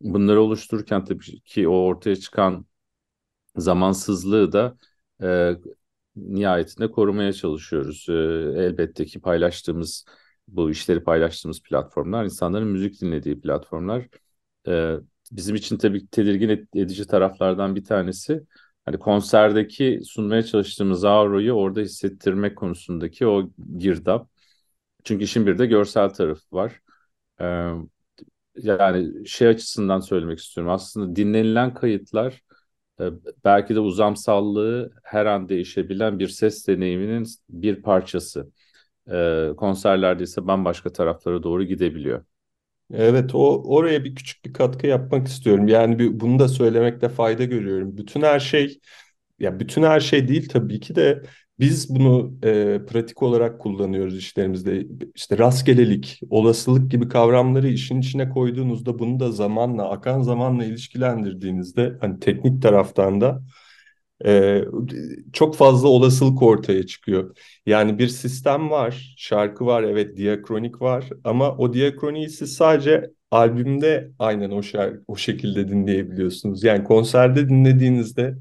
bunları 0.01 0.43
oluştururken 0.43 1.05
tabii 1.05 1.41
ki 1.41 1.69
o 1.69 1.73
ortaya 1.73 2.17
çıkan 2.17 2.67
zamansızlığı 3.57 4.53
da 4.53 4.77
e, 5.23 5.57
nihayetinde 6.17 6.91
korumaya 6.91 7.33
çalışıyoruz. 7.33 8.07
E, 8.09 8.13
elbette 8.63 9.05
ki 9.07 9.21
paylaştığımız 9.21 10.05
bu 10.49 10.71
işleri 10.71 11.05
paylaştığımız 11.05 11.63
platformlar, 11.63 12.25
insanların 12.25 12.69
müzik 12.69 13.01
dinlediği 13.01 13.41
platformlar. 13.41 14.09
E, 14.69 14.97
bizim 15.33 15.57
için 15.57 15.79
tabii 15.79 16.07
tedirgin 16.07 16.69
edici 16.75 17.07
taraflardan 17.07 17.77
bir 17.77 17.85
tanesi 17.85 18.43
hani 18.85 18.99
konserdeki 18.99 20.01
sunmaya 20.05 20.43
çalıştığımız 20.43 21.05
aurayı 21.05 21.53
orada 21.53 21.81
hissettirmek 21.81 22.57
konusundaki 22.59 23.27
o 23.27 23.51
girdap. 23.79 24.29
Çünkü 25.05 25.25
işin 25.25 25.47
bir 25.47 25.59
de 25.59 25.67
görsel 25.67 26.11
tarafı 26.11 26.57
var. 26.57 26.81
Ee, 27.41 27.73
yani 28.57 29.27
şey 29.29 29.49
açısından 29.49 30.01
söylemek 30.01 30.39
istiyorum. 30.39 30.73
Aslında 30.73 31.17
dinlenilen 31.17 31.75
kayıtlar 31.75 32.43
e, 33.01 33.05
belki 33.45 33.75
de 33.75 33.81
uzamsallığı 33.81 34.93
her 35.05 35.27
an 35.27 35.49
değişebilen 35.49 36.19
bir 36.19 36.29
ses 36.29 36.69
deneyiminin 36.69 37.27
bir 37.51 37.83
parçası. 37.83 38.53
Ee, 39.13 39.51
konserlerde 39.57 40.23
ise 40.25 40.47
bambaşka 40.47 40.93
taraflara 40.93 41.43
doğru 41.43 41.65
gidebiliyor. 41.65 42.25
Evet, 42.95 43.35
o 43.35 43.63
oraya 43.75 44.05
bir 44.05 44.15
küçük 44.15 44.45
bir 44.45 44.53
katkı 44.53 44.87
yapmak 44.87 45.27
istiyorum. 45.29 45.69
Yani 45.69 45.99
bir, 45.99 46.21
bunu 46.21 46.39
da 46.39 46.49
söylemekte 46.49 47.09
fayda 47.09 47.45
görüyorum. 47.45 47.97
Bütün 47.97 48.23
her 48.23 48.41
şey, 48.41 48.81
ya 49.39 49.61
bütün 49.61 49.83
her 49.83 50.01
şey 50.01 50.29
değil 50.29 50.49
tabii 50.49 50.81
ki 50.81 50.97
de 50.97 51.23
biz 51.59 51.91
bunu 51.97 52.35
e, 52.45 52.81
pratik 52.87 53.23
olarak 53.23 53.61
kullanıyoruz 53.61 54.19
işlerimizde. 54.19 54.87
İşte 55.15 55.39
rastgelelik, 55.39 56.21
olasılık 56.31 56.91
gibi 56.91 57.09
kavramları 57.09 57.69
işin 57.69 58.01
içine 58.01 58.29
koyduğunuzda 58.31 58.99
bunu 58.99 59.21
da 59.21 59.33
zamanla, 59.33 59.91
akan 59.91 60.23
zamanla 60.23 60.65
ilişkilendirdiğinizde 60.65 61.99
hani 62.01 62.21
teknik 62.21 62.63
taraftan 62.63 63.21
da 63.21 63.43
e, 64.25 64.65
çok 65.33 65.57
fazla 65.57 65.89
olasılık 65.89 66.43
ortaya 66.43 66.87
çıkıyor. 66.87 67.37
Yani 67.67 67.99
bir 67.99 68.09
sistem 68.09 68.71
var, 68.71 69.15
şarkı 69.19 69.67
var, 69.67 69.83
evet 69.83 70.17
diakronik 70.17 70.81
var 70.83 71.09
ama 71.25 71.57
o 71.57 71.73
diakroniği 71.73 72.29
siz 72.29 72.55
sadece 72.55 73.11
albümde 73.31 74.11
aynen 74.19 74.51
o 74.51 74.63
şarkı 74.63 75.05
o 75.09 75.17
şekilde 75.17 75.69
dinleyebiliyorsunuz. 75.69 76.65
Yani 76.65 76.85
konserde 76.85 77.49
dinlediğinizde 77.49 78.35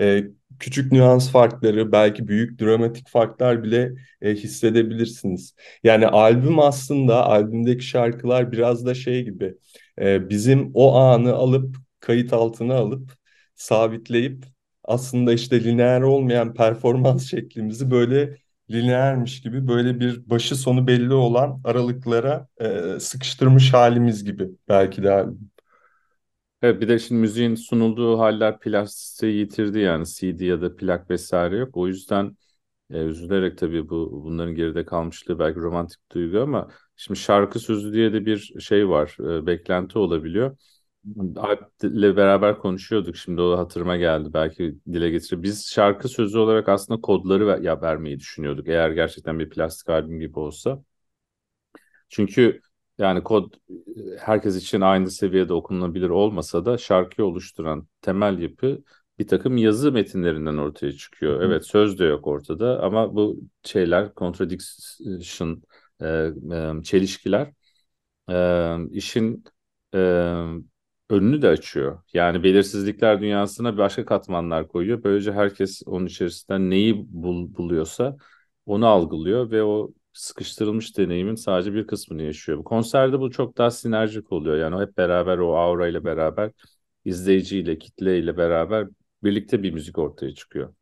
e, 0.00 0.24
küçük 0.58 0.92
nüans 0.92 1.30
farkları, 1.32 1.92
belki 1.92 2.28
büyük 2.28 2.60
dramatik 2.60 3.08
farklar 3.08 3.62
bile 3.62 3.92
e, 4.22 4.34
hissedebilirsiniz. 4.34 5.54
Yani 5.84 6.06
albüm 6.06 6.58
aslında 6.58 7.26
albümdeki 7.26 7.84
şarkılar 7.84 8.52
biraz 8.52 8.86
da 8.86 8.94
şey 8.94 9.24
gibi 9.24 9.54
e, 10.00 10.28
bizim 10.30 10.70
o 10.74 10.94
anı 10.96 11.32
alıp 11.34 11.76
kayıt 12.00 12.32
altına 12.32 12.74
alıp 12.74 13.12
sabitleyip 13.54 14.44
aslında 14.90 15.32
işte 15.32 15.64
lineer 15.64 16.00
olmayan 16.02 16.54
performans 16.54 17.30
şeklimizi 17.30 17.90
böyle 17.90 18.38
lineermiş 18.70 19.42
gibi 19.42 19.68
böyle 19.68 20.00
bir 20.00 20.30
başı 20.30 20.56
sonu 20.56 20.86
belli 20.86 21.14
olan 21.14 21.60
aralıklara 21.64 22.48
e, 22.60 23.00
sıkıştırmış 23.00 23.72
halimiz 23.74 24.24
gibi 24.24 24.48
belki 24.68 25.02
de. 25.02 25.26
Evet 26.62 26.80
bir 26.80 26.88
de 26.88 26.98
şimdi 26.98 27.20
müziğin 27.20 27.54
sunulduğu 27.54 28.18
haller 28.18 28.60
plastiği 28.60 29.36
yitirdi 29.36 29.78
yani 29.78 30.06
CD 30.06 30.44
ya 30.44 30.60
da 30.62 30.76
plak 30.76 31.10
vesaire 31.10 31.56
yok. 31.56 31.76
O 31.76 31.86
yüzden 31.88 32.36
e, 32.90 32.98
üzülerek 33.04 33.58
tabii 33.58 33.88
bu 33.88 34.22
bunların 34.24 34.54
geride 34.54 34.84
kalmışlığı 34.84 35.38
belki 35.38 35.60
romantik 35.60 36.12
duygu 36.12 36.40
ama 36.40 36.68
şimdi 36.96 37.20
şarkı 37.20 37.58
sözü 37.60 37.92
diye 37.92 38.12
de 38.12 38.26
bir 38.26 38.38
şey 38.60 38.88
var, 38.88 39.16
e, 39.20 39.46
beklenti 39.46 39.98
olabiliyor. 39.98 40.56
Alp'le 41.36 42.16
beraber 42.16 42.58
konuşuyorduk. 42.58 43.16
Şimdi 43.16 43.40
o 43.40 43.58
hatırıma 43.58 43.96
geldi. 43.96 44.32
Belki 44.32 44.78
dile 44.92 45.10
getirir. 45.10 45.42
Biz 45.42 45.66
şarkı 45.72 46.08
sözü 46.08 46.38
olarak 46.38 46.68
aslında 46.68 47.00
kodları 47.00 47.46
ver, 47.46 47.58
ya 47.58 47.82
vermeyi 47.82 48.18
düşünüyorduk. 48.20 48.68
Eğer 48.68 48.90
gerçekten 48.90 49.38
bir 49.38 49.50
plastik 49.50 49.88
albüm 49.88 50.20
gibi 50.20 50.38
olsa. 50.38 50.82
Çünkü 52.08 52.60
yani 52.98 53.22
kod 53.22 53.54
herkes 54.18 54.56
için 54.56 54.80
aynı 54.80 55.10
seviyede 55.10 55.52
okunabilir 55.52 56.08
olmasa 56.08 56.64
da 56.64 56.78
şarkıyı 56.78 57.26
oluşturan 57.28 57.88
temel 58.02 58.38
yapı 58.38 58.82
bir 59.18 59.28
takım 59.28 59.56
yazı 59.56 59.92
metinlerinden 59.92 60.56
ortaya 60.56 60.92
çıkıyor. 60.92 61.40
Evet 61.42 61.66
söz 61.66 61.98
de 61.98 62.04
yok 62.04 62.26
ortada 62.26 62.82
ama 62.82 63.14
bu 63.14 63.40
şeyler 63.64 64.12
contradiction, 64.16 65.62
e, 66.00 66.06
e, 66.52 66.82
çelişkiler 66.82 67.52
e, 68.30 68.76
işin 68.92 69.44
e, 69.94 69.98
önünü 71.10 71.42
de 71.42 71.48
açıyor. 71.48 72.02
Yani 72.14 72.42
belirsizlikler 72.44 73.20
dünyasına 73.20 73.78
başka 73.78 74.04
katmanlar 74.04 74.68
koyuyor. 74.68 75.04
Böylece 75.04 75.32
herkes 75.32 75.82
onun 75.86 76.06
içerisinden 76.06 76.70
neyi 76.70 77.06
bul, 77.08 77.54
buluyorsa 77.56 78.16
onu 78.66 78.86
algılıyor 78.86 79.50
ve 79.50 79.62
o 79.62 79.90
sıkıştırılmış 80.12 80.98
deneyimin 80.98 81.34
sadece 81.34 81.74
bir 81.74 81.86
kısmını 81.86 82.22
yaşıyor. 82.22 82.58
Bu 82.58 82.64
konserde 82.64 83.20
bu 83.20 83.30
çok 83.30 83.58
daha 83.58 83.70
sinerjik 83.70 84.32
oluyor. 84.32 84.56
Yani 84.56 84.82
hep 84.82 84.96
beraber 84.96 85.38
o 85.38 85.56
aura 85.56 85.88
ile 85.88 86.04
beraber 86.04 86.50
izleyiciyle, 87.04 87.78
kitleyle 87.78 88.36
beraber 88.36 88.88
birlikte 89.24 89.62
bir 89.62 89.70
müzik 89.72 89.98
ortaya 89.98 90.34
çıkıyor. 90.34 90.74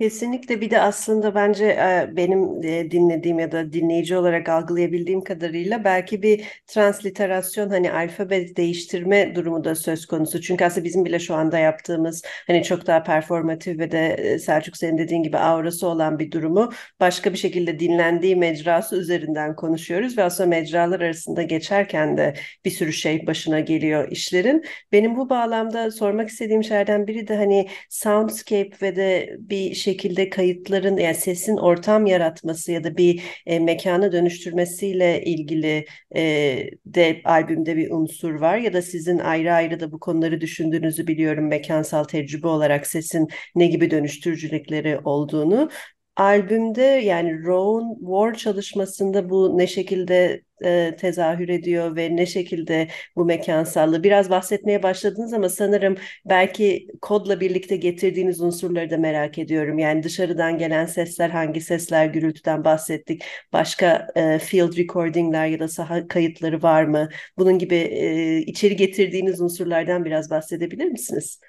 Kesinlikle 0.00 0.60
bir 0.60 0.70
de 0.70 0.80
aslında 0.80 1.34
bence 1.34 1.64
e, 1.66 2.10
benim 2.16 2.62
e, 2.62 2.90
dinlediğim 2.90 3.38
ya 3.38 3.52
da 3.52 3.72
dinleyici 3.72 4.16
olarak 4.16 4.48
algılayabildiğim 4.48 5.24
kadarıyla 5.24 5.84
belki 5.84 6.22
bir 6.22 6.44
transliterasyon 6.66 7.70
hani 7.70 7.92
alfabe 7.92 8.56
değiştirme 8.56 9.34
durumu 9.34 9.64
da 9.64 9.74
söz 9.74 10.06
konusu. 10.06 10.40
Çünkü 10.40 10.64
aslında 10.64 10.84
bizim 10.84 11.04
bile 11.04 11.18
şu 11.18 11.34
anda 11.34 11.58
yaptığımız 11.58 12.22
hani 12.46 12.62
çok 12.64 12.86
daha 12.86 13.02
performatif 13.02 13.78
ve 13.78 13.90
de 13.90 14.08
e, 14.08 14.38
Selçuk 14.38 14.76
senin 14.76 14.98
dediğin 14.98 15.22
gibi 15.22 15.38
aurası 15.38 15.86
olan 15.88 16.18
bir 16.18 16.30
durumu 16.30 16.72
başka 17.00 17.32
bir 17.32 17.38
şekilde 17.38 17.78
dinlendiği 17.78 18.36
mecrası 18.36 18.96
üzerinden 18.96 19.56
konuşuyoruz 19.56 20.18
ve 20.18 20.24
aslında 20.24 20.48
mecralar 20.48 21.00
arasında 21.00 21.42
geçerken 21.42 22.16
de 22.16 22.34
bir 22.64 22.70
sürü 22.70 22.92
şey 22.92 23.26
başına 23.26 23.60
geliyor 23.60 24.10
işlerin. 24.10 24.64
Benim 24.92 25.16
bu 25.16 25.30
bağlamda 25.30 25.90
sormak 25.90 26.28
istediğim 26.28 26.64
şeylerden 26.64 27.06
biri 27.06 27.28
de 27.28 27.36
hani 27.36 27.68
soundscape 27.90 28.70
ve 28.82 28.96
de 28.96 29.36
bir 29.38 29.74
şekilde 29.88 30.30
kayıtların 30.30 30.96
yani 30.96 31.14
sesin 31.14 31.56
ortam 31.56 32.06
yaratması 32.06 32.72
ya 32.72 32.84
da 32.84 32.96
bir 32.96 33.22
e, 33.46 33.58
mekana 33.58 34.12
dönüştürmesiyle 34.12 35.24
ilgili 35.24 35.86
e, 36.16 36.70
de 36.86 37.20
albümde 37.24 37.76
bir 37.76 37.90
unsur 37.90 38.34
var 38.34 38.56
ya 38.58 38.72
da 38.72 38.82
sizin 38.82 39.18
ayrı 39.18 39.52
ayrı 39.52 39.80
da 39.80 39.92
bu 39.92 40.00
konuları 40.00 40.40
düşündüğünüzü 40.40 41.06
biliyorum 41.06 41.48
mekansal 41.48 42.04
tecrübe 42.04 42.46
olarak 42.46 42.86
sesin 42.86 43.28
ne 43.54 43.66
gibi 43.66 43.90
dönüştürücülükleri 43.90 44.98
olduğunu. 45.04 45.70
Albümde 46.18 46.82
yani 46.82 47.44
Rowan 47.44 47.96
War 48.00 48.34
çalışmasında 48.34 49.30
bu 49.30 49.58
ne 49.58 49.66
şekilde 49.66 50.42
e, 50.64 50.96
tezahür 51.00 51.48
ediyor 51.48 51.96
ve 51.96 52.16
ne 52.16 52.26
şekilde 52.26 52.88
bu 53.16 53.24
mekansallığı 53.24 54.02
biraz 54.04 54.30
bahsetmeye 54.30 54.82
başladınız 54.82 55.32
ama 55.32 55.48
sanırım 55.48 55.96
belki 56.24 56.88
kodla 57.02 57.40
birlikte 57.40 57.76
getirdiğiniz 57.76 58.40
unsurları 58.40 58.90
da 58.90 58.96
merak 58.98 59.38
ediyorum. 59.38 59.78
Yani 59.78 60.02
dışarıdan 60.02 60.58
gelen 60.58 60.86
sesler 60.86 61.30
hangi 61.30 61.60
sesler 61.60 62.06
gürültüden 62.06 62.64
bahsettik. 62.64 63.24
Başka 63.52 64.06
e, 64.16 64.38
field 64.38 64.76
recordingler 64.78 65.46
ya 65.46 65.60
da 65.60 65.68
saha 65.68 66.08
kayıtları 66.08 66.62
var 66.62 66.84
mı? 66.84 67.08
Bunun 67.38 67.58
gibi 67.58 67.74
e, 67.74 68.38
içeri 68.38 68.76
getirdiğiniz 68.76 69.40
unsurlardan 69.40 70.04
biraz 70.04 70.30
bahsedebilir 70.30 70.86
misiniz? 70.86 71.40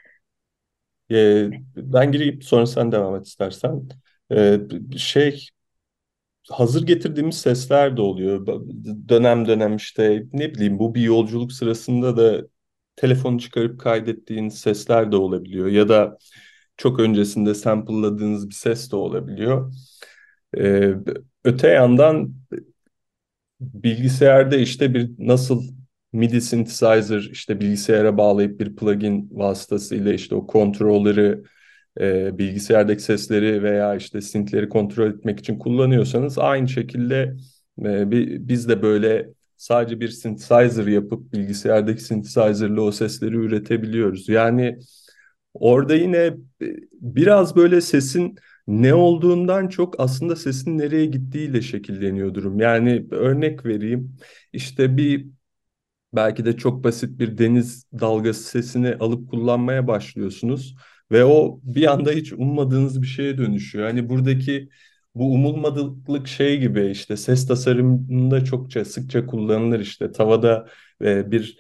Ee, 1.12 1.50
ben 1.76 2.12
gireyim 2.12 2.42
sonra 2.42 2.66
sen 2.66 2.92
devam 2.92 3.16
et 3.16 3.28
istersen. 3.28 3.90
Ee, 4.32 4.60
şey 4.98 5.50
hazır 6.50 6.86
getirdiğimiz 6.88 7.38
sesler 7.42 7.98
de 7.98 8.02
oluyor. 8.02 8.48
Dönem 9.10 9.48
dönem 9.48 9.76
işte 9.76 10.24
ne 10.34 10.54
bileyim 10.56 10.80
bu 10.80 10.96
bir 10.96 11.02
yolculuk 11.02 11.52
sırasında 11.54 12.18
da 12.18 12.48
telefonu 12.96 13.40
çıkarıp 13.40 13.80
kaydettiğiniz 13.80 14.58
sesler 14.60 15.12
de 15.12 15.16
olabiliyor. 15.16 15.68
Ya 15.68 15.90
da 15.90 16.18
çok 16.78 17.00
öncesinde 17.00 17.56
sample'ladığınız 17.56 18.50
bir 18.50 18.56
ses 18.56 18.92
de 18.92 18.96
olabiliyor. 18.96 19.74
Ee, 20.58 20.94
öte 21.46 21.68
yandan 21.70 22.34
bilgisayarda 23.60 24.56
işte 24.58 24.94
bir 24.94 25.12
nasıl 25.18 25.64
MIDI 26.14 26.42
synthesizer 26.42 27.30
işte 27.32 27.60
bilgisayara 27.60 28.18
bağlayıp 28.18 28.60
bir 28.60 28.76
plugin 28.76 29.30
vasıtasıyla 29.32 30.14
işte 30.14 30.36
o 30.36 30.48
kontrolleri 30.48 31.44
e, 32.00 32.38
bilgisayardaki 32.38 33.02
sesleri 33.04 33.64
veya 33.64 33.96
işte 33.96 34.22
synthleri 34.22 34.70
kontrol 34.70 35.10
etmek 35.12 35.40
için 35.40 35.60
kullanıyorsanız 35.60 36.38
aynı 36.38 36.68
şekilde 36.70 37.36
e, 37.86 38.12
biz 38.48 38.70
de 38.70 38.82
böyle 38.82 39.30
sadece 39.58 40.00
bir 40.00 40.10
synthesizer 40.10 40.88
yapıp 40.88 41.34
bilgisayardaki 41.34 42.04
synthesizer'la 42.04 42.82
o 42.82 42.92
sesleri 42.92 43.36
üretebiliyoruz. 43.36 44.30
Yani 44.30 44.80
orada 45.54 45.96
yine 45.96 46.18
e, 46.62 46.66
biraz 47.02 47.56
böyle 47.56 47.82
sesin 47.82 48.36
ne 48.68 48.94
olduğundan 48.94 49.68
çok 49.68 50.00
aslında 50.00 50.36
sesin 50.36 50.78
nereye 50.78 51.06
gittiğiyle 51.06 51.62
şekilleniyor 51.62 52.34
durum. 52.34 52.60
Yani 52.60 53.06
örnek 53.12 53.66
vereyim 53.66 54.18
işte 54.54 54.98
bir 54.98 55.28
belki 56.14 56.46
de 56.46 56.58
çok 56.58 56.84
basit 56.84 57.20
bir 57.20 57.38
deniz 57.38 57.86
dalgası 58.00 58.44
sesini 58.44 58.96
alıp 58.96 59.30
kullanmaya 59.30 59.88
başlıyorsunuz. 59.88 60.76
Ve 61.12 61.26
o 61.26 61.60
bir 61.64 61.92
anda 61.92 62.12
hiç 62.12 62.34
ummadığınız 62.34 63.02
bir 63.02 63.08
şeye 63.08 63.38
dönüşüyor. 63.38 63.88
Hani 63.88 64.10
buradaki 64.10 64.70
bu 65.16 65.34
umulmadıklık 65.34 66.28
şey 66.28 66.60
gibi 66.60 66.88
işte 66.92 67.18
ses 67.18 67.48
tasarımında 67.48 68.46
çokça 68.46 68.86
sıkça 68.86 69.26
kullanılır 69.26 69.80
işte 69.80 70.12
tavada 70.12 70.68
e, 71.02 71.32
bir 71.32 71.60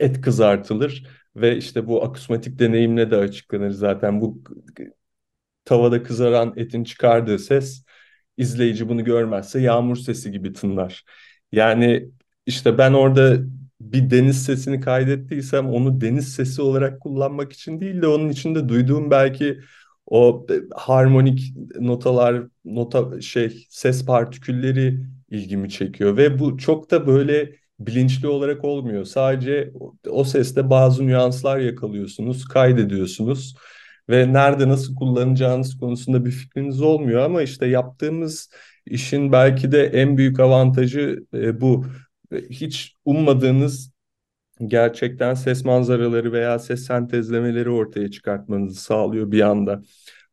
et 0.00 0.20
kızartılır 0.20 1.06
ve 1.36 1.56
işte 1.56 1.86
bu 1.86 2.04
akusmatik 2.04 2.58
deneyimle 2.58 3.10
de 3.10 3.16
açıklanır 3.16 3.70
zaten 3.70 4.20
bu 4.20 4.42
tavada 5.64 6.02
kızaran 6.02 6.52
etin 6.56 6.84
çıkardığı 6.84 7.38
ses 7.38 7.84
izleyici 8.36 8.88
bunu 8.88 9.04
görmezse 9.04 9.60
yağmur 9.60 9.96
sesi 9.96 10.32
gibi 10.32 10.52
tınlar. 10.52 11.04
Yani 11.52 12.10
işte 12.46 12.78
ben 12.78 12.92
orada 12.92 13.38
bir 13.80 14.10
deniz 14.10 14.44
sesini 14.44 14.80
kaydettiysem 14.80 15.66
onu 15.70 16.00
deniz 16.00 16.34
sesi 16.34 16.62
olarak 16.62 17.00
kullanmak 17.00 17.52
için 17.52 17.80
değil 17.80 18.02
de 18.02 18.06
onun 18.06 18.28
içinde 18.28 18.68
duyduğum 18.68 19.10
belki 19.10 19.60
o 20.06 20.46
e, 20.50 20.54
harmonik 20.76 21.54
notalar, 21.80 22.42
nota 22.64 23.20
şey 23.20 23.66
ses 23.70 24.04
partikülleri 24.06 25.00
ilgimi 25.30 25.70
çekiyor. 25.70 26.16
Ve 26.16 26.38
bu 26.38 26.58
çok 26.58 26.90
da 26.90 27.06
böyle 27.06 27.54
bilinçli 27.80 28.28
olarak 28.28 28.64
olmuyor. 28.64 29.04
Sadece 29.04 29.72
o 30.10 30.24
seste 30.24 30.70
bazı 30.70 31.06
nüanslar 31.06 31.58
yakalıyorsunuz, 31.58 32.44
kaydediyorsunuz 32.48 33.54
ve 34.08 34.32
nerede 34.32 34.68
nasıl 34.68 34.94
kullanacağınız 34.94 35.78
konusunda 35.78 36.24
bir 36.24 36.30
fikriniz 36.30 36.80
olmuyor. 36.80 37.22
Ama 37.22 37.42
işte 37.42 37.66
yaptığımız 37.66 38.50
işin 38.86 39.32
belki 39.32 39.72
de 39.72 39.84
en 39.86 40.16
büyük 40.16 40.40
avantajı 40.40 41.26
e, 41.34 41.60
bu 41.60 41.84
hiç 42.32 42.94
ummadığınız 43.04 43.92
gerçekten 44.66 45.34
ses 45.34 45.64
manzaraları 45.64 46.32
veya 46.32 46.58
ses 46.58 46.86
sentezlemeleri 46.86 47.70
ortaya 47.70 48.10
çıkartmanızı 48.10 48.82
sağlıyor 48.82 49.30
bir 49.32 49.40
anda. 49.40 49.82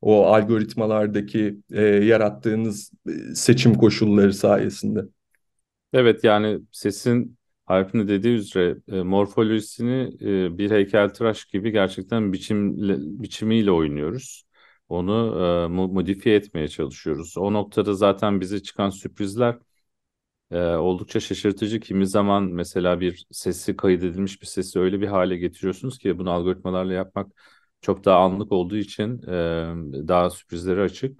O 0.02 0.26
algoritmalardaki 0.26 1.58
e, 1.72 1.82
yarattığınız 1.84 2.92
e, 3.08 3.36
seçim 3.36 3.76
koşulları 3.76 4.34
sayesinde. 4.34 5.02
Evet 5.94 6.24
yani 6.24 6.60
sesin 6.72 7.38
Alp'in 7.68 8.08
dediği 8.08 8.36
üzere 8.36 8.78
e, 8.88 9.02
morfolojisini 9.02 10.18
e, 10.22 10.58
bir 10.58 10.72
heykeltıraş 10.72 11.46
gibi 11.46 11.72
gerçekten 11.72 12.34
biçimle, 12.34 12.96
biçimiyle 13.00 13.72
oynuyoruz. 13.72 14.46
Onu 14.90 15.14
e, 15.44 15.68
modifiye 15.68 16.36
etmeye 16.36 16.68
çalışıyoruz. 16.68 17.38
O 17.38 17.54
noktada 17.54 17.94
zaten 17.94 18.42
bize 18.42 18.64
çıkan 18.64 18.90
sürprizler 18.90 19.58
e, 20.52 20.58
oldukça 20.60 21.20
şaşırtıcı. 21.20 21.80
Kimi 21.80 22.08
zaman 22.08 22.44
mesela 22.44 23.00
bir 23.00 23.26
sesi 23.32 23.78
kaydedilmiş 23.78 24.42
bir 24.42 24.48
sesi 24.48 24.80
öyle 24.80 25.02
bir 25.02 25.08
hale 25.08 25.38
getiriyorsunuz 25.38 25.98
ki 25.98 26.18
bunu 26.20 26.32
algoritmalarla 26.32 26.94
yapmak 26.94 27.28
çok 27.82 28.06
daha 28.06 28.20
anlık 28.20 28.52
olduğu 28.52 28.78
için 28.78 29.22
e, 29.28 30.08
daha 30.08 30.30
sürprizlere 30.30 30.82
açık. 30.82 31.20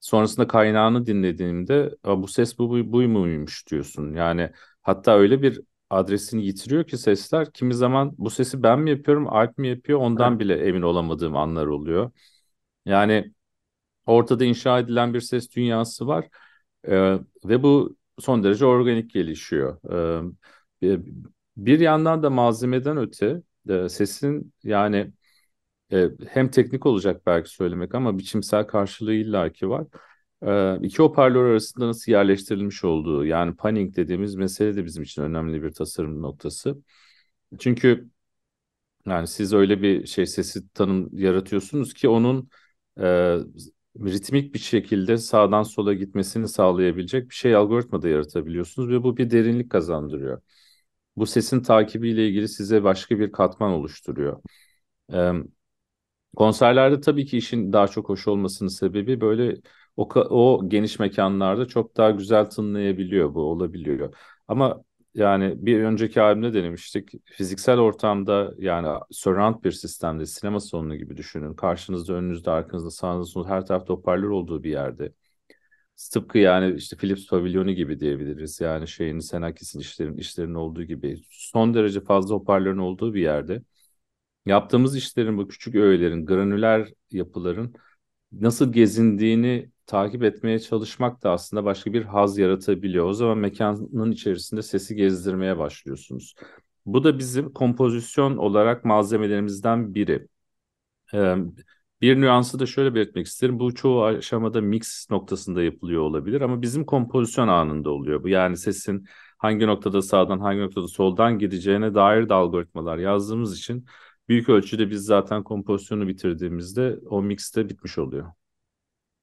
Sonrasında 0.00 0.46
kaynağını 0.46 1.06
dinlediğimde 1.06 1.94
bu 2.04 2.28
ses 2.28 2.58
bu, 2.58 2.70
bu, 2.70 2.92
bu 2.92 3.02
muymuş 3.02 3.66
diyorsun. 3.70 4.14
Yani 4.14 4.50
hatta 4.82 5.16
öyle 5.18 5.42
bir 5.42 5.60
adresini 5.90 6.46
yitiriyor 6.46 6.84
ki 6.86 6.98
sesler 6.98 7.52
kimi 7.52 7.74
zaman 7.74 8.14
bu 8.18 8.30
sesi 8.30 8.62
ben 8.62 8.80
mi 8.80 8.90
yapıyorum, 8.90 9.28
Alp 9.28 9.58
mi 9.58 9.68
yapıyor 9.68 9.98
ondan 9.98 10.38
bile 10.40 10.54
emin 10.68 10.82
olamadığım 10.82 11.36
anlar 11.36 11.66
oluyor. 11.66 12.10
Yani 12.86 13.32
ortada 14.06 14.44
inşa 14.44 14.78
edilen 14.78 15.14
bir 15.14 15.20
ses 15.20 15.50
dünyası 15.56 16.06
var 16.06 16.28
ee, 16.88 17.18
ve 17.44 17.62
bu 17.62 17.96
son 18.20 18.44
derece 18.44 18.66
organik 18.66 19.10
gelişiyor. 19.10 19.78
Ee, 20.82 20.98
bir 21.56 21.80
yandan 21.80 22.22
da 22.22 22.30
malzemeden 22.30 22.96
öte 22.96 23.42
e, 23.68 23.88
sesin 23.88 24.52
yani 24.64 25.12
e, 25.92 26.08
hem 26.28 26.50
teknik 26.50 26.86
olacak 26.86 27.26
belki 27.26 27.50
söylemek 27.50 27.94
ama 27.94 28.18
biçimsel 28.18 28.66
karşılığı 28.66 29.14
illaki 29.14 29.68
var. 29.70 29.86
Ee, 30.46 30.78
iki 30.86 30.98
hoparlör 30.98 31.50
arasında 31.50 31.88
nasıl 31.88 32.12
yerleştirilmiş 32.12 32.84
olduğu 32.84 33.26
yani 33.26 33.56
panning 33.56 33.96
dediğimiz 33.96 34.34
mesele 34.34 34.76
de 34.76 34.84
bizim 34.84 35.02
için 35.02 35.22
önemli 35.22 35.62
bir 35.62 35.72
tasarım 35.72 36.22
noktası. 36.22 36.78
Çünkü 37.58 38.10
yani 39.06 39.26
siz 39.28 39.52
öyle 39.52 39.82
bir 39.82 40.06
şey 40.06 40.26
sesi 40.26 40.68
tanım 40.68 41.18
yaratıyorsunuz 41.18 41.94
ki 41.94 42.08
onun 42.08 42.48
e, 43.00 43.36
ritmik 44.00 44.54
bir 44.54 44.58
şekilde 44.58 45.18
sağdan 45.18 45.62
sola 45.62 45.94
gitmesini 45.94 46.48
sağlayabilecek 46.48 47.30
bir 47.30 47.34
şey 47.34 47.54
algoritmada 47.54 48.08
yaratabiliyorsunuz 48.08 48.88
ve 48.90 49.02
bu 49.02 49.16
bir 49.16 49.30
derinlik 49.30 49.70
kazandırıyor. 49.70 50.42
Bu 51.16 51.26
sesin 51.26 51.62
takibiyle 51.62 52.28
ilgili 52.28 52.48
size 52.48 52.84
başka 52.84 53.18
bir 53.18 53.32
katman 53.32 53.72
oluşturuyor. 53.72 54.42
Ee, 55.14 55.32
konserlerde 56.36 57.00
tabii 57.00 57.26
ki 57.26 57.38
işin 57.38 57.72
daha 57.72 57.88
çok 57.88 58.08
hoş 58.08 58.28
olmasının 58.28 58.68
sebebi 58.68 59.20
böyle 59.20 59.56
o, 59.96 60.08
o 60.14 60.68
geniş 60.68 60.98
mekanlarda 60.98 61.66
çok 61.68 61.96
daha 61.96 62.10
güzel 62.10 62.44
tınlayabiliyor 62.50 63.34
bu 63.34 63.40
olabiliyor. 63.42 64.14
Ama 64.48 64.84
yani 65.14 65.66
bir 65.66 65.80
önceki 65.82 66.20
albümde 66.22 66.54
denemiştik. 66.54 67.10
Fiziksel 67.24 67.78
ortamda 67.78 68.54
yani 68.58 68.98
surround 69.10 69.64
bir 69.64 69.72
sistemde 69.72 70.26
sinema 70.26 70.60
salonu 70.60 70.96
gibi 70.96 71.16
düşünün. 71.16 71.54
Karşınızda, 71.54 72.12
önünüzde, 72.14 72.50
arkanızda, 72.50 72.90
sağınızda, 72.90 73.30
solunuzda 73.32 73.54
her 73.54 73.66
tarafta 73.66 73.94
hoparlör 73.94 74.28
olduğu 74.28 74.62
bir 74.62 74.70
yerde. 74.70 75.12
Tıpkı 76.12 76.38
yani 76.38 76.74
işte 76.76 76.96
Philips 76.96 77.26
pavilyonu 77.28 77.72
gibi 77.72 78.00
diyebiliriz. 78.00 78.60
Yani 78.60 78.88
şeyin 78.88 79.18
Senakis'in 79.18 79.80
işlerin, 79.80 80.16
işlerinin 80.16 80.54
olduğu 80.54 80.82
gibi 80.82 81.22
son 81.30 81.74
derece 81.74 82.00
fazla 82.00 82.34
hoparlörün 82.34 82.78
olduğu 82.78 83.14
bir 83.14 83.22
yerde. 83.22 83.62
Yaptığımız 84.46 84.96
işlerin 84.96 85.38
bu 85.38 85.48
küçük 85.48 85.74
öğelerin, 85.74 86.26
granüler 86.26 86.92
yapıların 87.10 87.74
nasıl 88.32 88.72
gezindiğini 88.72 89.70
takip 89.86 90.22
etmeye 90.22 90.58
çalışmak 90.58 91.22
da 91.22 91.30
aslında 91.30 91.64
başka 91.64 91.92
bir 91.92 92.02
haz 92.04 92.38
yaratabiliyor. 92.38 93.06
O 93.06 93.12
zaman 93.12 93.38
mekanın 93.38 94.12
içerisinde 94.12 94.62
sesi 94.62 94.96
gezdirmeye 94.96 95.58
başlıyorsunuz. 95.58 96.34
Bu 96.86 97.04
da 97.04 97.18
bizim 97.18 97.52
kompozisyon 97.52 98.36
olarak 98.36 98.84
malzemelerimizden 98.84 99.94
biri. 99.94 100.28
Ee, 101.14 101.36
bir 102.00 102.20
nüansı 102.20 102.58
da 102.58 102.66
şöyle 102.66 102.94
belirtmek 102.94 103.26
isterim. 103.26 103.58
Bu 103.58 103.74
çoğu 103.74 104.04
aşamada 104.04 104.60
mix 104.60 105.10
noktasında 105.10 105.62
yapılıyor 105.62 106.02
olabilir 106.02 106.40
ama 106.40 106.62
bizim 106.62 106.84
kompozisyon 106.84 107.48
anında 107.48 107.90
oluyor 107.90 108.22
bu. 108.22 108.28
Yani 108.28 108.56
sesin 108.56 109.06
hangi 109.38 109.66
noktada 109.66 110.02
sağdan 110.02 110.40
hangi 110.40 110.60
noktada 110.60 110.88
soldan 110.88 111.38
gideceğine 111.38 111.94
dair 111.94 112.28
de 112.28 112.34
algoritmalar 112.34 112.98
yazdığımız 112.98 113.58
için 113.58 113.86
büyük 114.28 114.48
ölçüde 114.48 114.90
biz 114.90 115.04
zaten 115.04 115.42
kompozisyonu 115.42 116.08
bitirdiğimizde 116.08 116.98
o 117.10 117.22
mix 117.22 117.56
de 117.56 117.68
bitmiş 117.68 117.98
oluyor. 117.98 118.32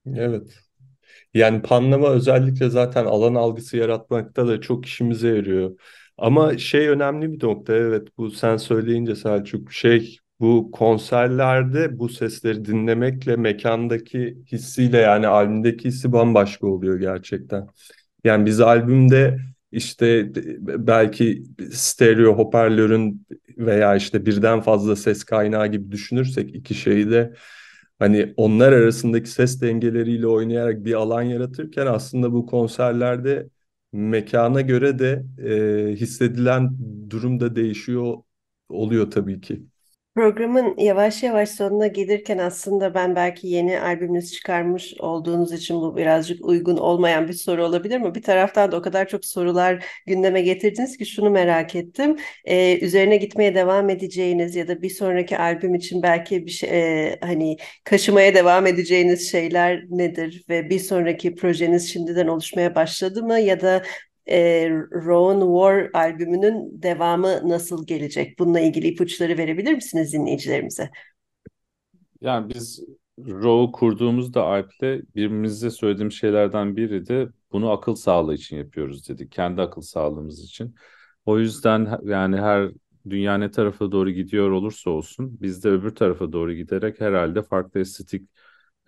Evet. 0.06 0.54
Yani 1.36 1.62
panlama 1.62 2.10
özellikle 2.10 2.70
zaten 2.70 3.06
alan 3.06 3.36
algısı 3.36 3.78
yaratmakta 3.78 4.48
da 4.48 4.62
çok 4.62 4.86
işimize 4.86 5.28
yarıyor. 5.30 5.80
Ama 6.18 6.58
şey 6.58 6.88
önemli 6.90 7.34
bir 7.34 7.46
nokta 7.46 7.74
evet 7.76 8.08
bu 8.18 8.32
sen 8.32 8.58
söyleyince 8.58 9.16
Selçuk 9.16 9.74
şey 9.74 10.18
bu 10.40 10.72
konserlerde 10.72 12.00
bu 12.00 12.10
sesleri 12.10 12.66
dinlemekle 12.66 13.36
mekandaki 13.36 14.38
hissiyle 14.52 14.98
yani 14.98 15.28
albümdeki 15.28 15.90
hissi 15.90 16.14
bambaşka 16.14 16.68
oluyor 16.68 17.00
gerçekten. 17.00 17.68
Yani 18.24 18.46
biz 18.46 18.62
albümde 18.62 19.38
işte 19.72 20.32
belki 20.88 21.44
stereo 21.74 22.38
hoparlörün 22.38 23.28
veya 23.58 23.96
işte 23.96 24.26
birden 24.26 24.62
fazla 24.62 24.96
ses 24.96 25.24
kaynağı 25.24 25.68
gibi 25.68 25.92
düşünürsek 25.92 26.56
iki 26.56 26.74
şeyi 26.76 27.12
de 27.12 27.34
hani 28.02 28.34
onlar 28.38 28.74
arasındaki 28.74 29.32
ses 29.32 29.62
dengeleriyle 29.62 30.28
oynayarak 30.28 30.86
bir 30.86 30.94
alan 30.94 31.22
yaratırken 31.24 31.88
aslında 31.88 32.34
bu 32.34 32.48
konserlerde 32.48 33.50
mekana 33.94 34.62
göre 34.62 35.00
de 35.00 35.26
e, 35.92 35.96
hissedilen 35.96 36.78
durum 37.10 37.40
da 37.40 37.56
değişiyor 37.56 38.18
oluyor 38.70 39.12
tabii 39.12 39.42
ki. 39.42 39.71
Programın 40.16 40.78
yavaş 40.78 41.24
yavaş 41.24 41.50
sonuna 41.50 41.88
gelirken 41.88 42.38
aslında 42.38 42.94
ben 42.94 43.16
belki 43.16 43.48
yeni 43.48 43.80
albümünüz 43.82 44.32
çıkarmış 44.34 44.94
olduğunuz 45.00 45.54
için 45.54 45.76
bu 45.76 45.98
birazcık 45.98 46.46
uygun 46.46 46.78
olmayan 46.78 47.28
bir 47.28 47.34
soru 47.34 47.66
olabilir 47.66 47.98
mi? 47.98 48.16
Bir 48.16 48.22
taraftan 48.22 48.72
da 48.72 48.78
o 48.78 48.82
kadar 48.82 49.08
çok 49.08 49.26
sorular 49.26 49.86
gündeme 50.08 50.42
getirdiniz 50.42 50.98
ki 50.98 51.06
şunu 51.06 51.30
merak 51.30 51.76
ettim. 51.76 52.18
Ee, 52.46 52.80
üzerine 52.86 53.18
gitmeye 53.18 53.56
devam 53.56 53.90
edeceğiniz 53.90 54.56
ya 54.56 54.68
da 54.68 54.82
bir 54.82 54.90
sonraki 54.90 55.38
albüm 55.38 55.76
için 55.76 56.04
belki 56.04 56.46
bir 56.46 56.52
şey 56.52 56.70
e, 57.10 57.20
hani 57.22 57.58
kaşımaya 57.84 58.36
devam 58.36 58.68
edeceğiniz 58.68 59.32
şeyler 59.32 59.84
nedir 59.90 60.44
ve 60.50 60.70
bir 60.70 60.80
sonraki 60.80 61.36
projeniz 61.36 61.94
şimdiden 61.94 62.28
oluşmaya 62.28 62.76
başladı 62.76 63.24
mı 63.24 63.40
ya 63.40 63.62
da 63.62 63.84
e, 64.30 64.70
Rowan 64.92 65.40
War 65.42 65.90
albümünün 66.04 66.82
devamı 66.82 67.50
nasıl 67.50 67.88
gelecek? 67.88 68.40
Bununla 68.40 68.60
ilgili 68.60 68.88
ipuçları 68.88 69.38
verebilir 69.38 69.74
misiniz 69.74 70.14
dinleyicilerimize? 70.14 70.90
Yani 72.22 72.54
biz 72.54 72.84
Raw'u 73.20 73.72
kurduğumuzda 73.72 74.44
Alp'le 74.44 74.82
birbirimize 75.16 75.70
söylediğim 75.70 76.12
şeylerden 76.12 76.76
biri 76.76 77.08
de 77.08 77.28
bunu 77.52 77.72
akıl 77.72 77.96
sağlığı 77.96 78.34
için 78.36 78.58
yapıyoruz 78.58 79.10
dedik. 79.10 79.32
Kendi 79.32 79.62
akıl 79.62 79.82
sağlığımız 79.82 80.44
için. 80.44 80.76
O 81.26 81.40
yüzden 81.40 82.00
yani 82.04 82.38
her 82.38 82.72
dünya 83.10 83.38
ne 83.38 83.52
tarafa 83.52 83.92
doğru 83.92 84.10
gidiyor 84.12 84.52
olursa 84.52 84.90
olsun 84.90 85.38
biz 85.42 85.64
de 85.64 85.70
öbür 85.70 85.96
tarafa 85.96 86.32
doğru 86.32 86.54
giderek 86.54 87.02
herhalde 87.02 87.42
farklı 87.44 87.80
estetik 87.80 88.30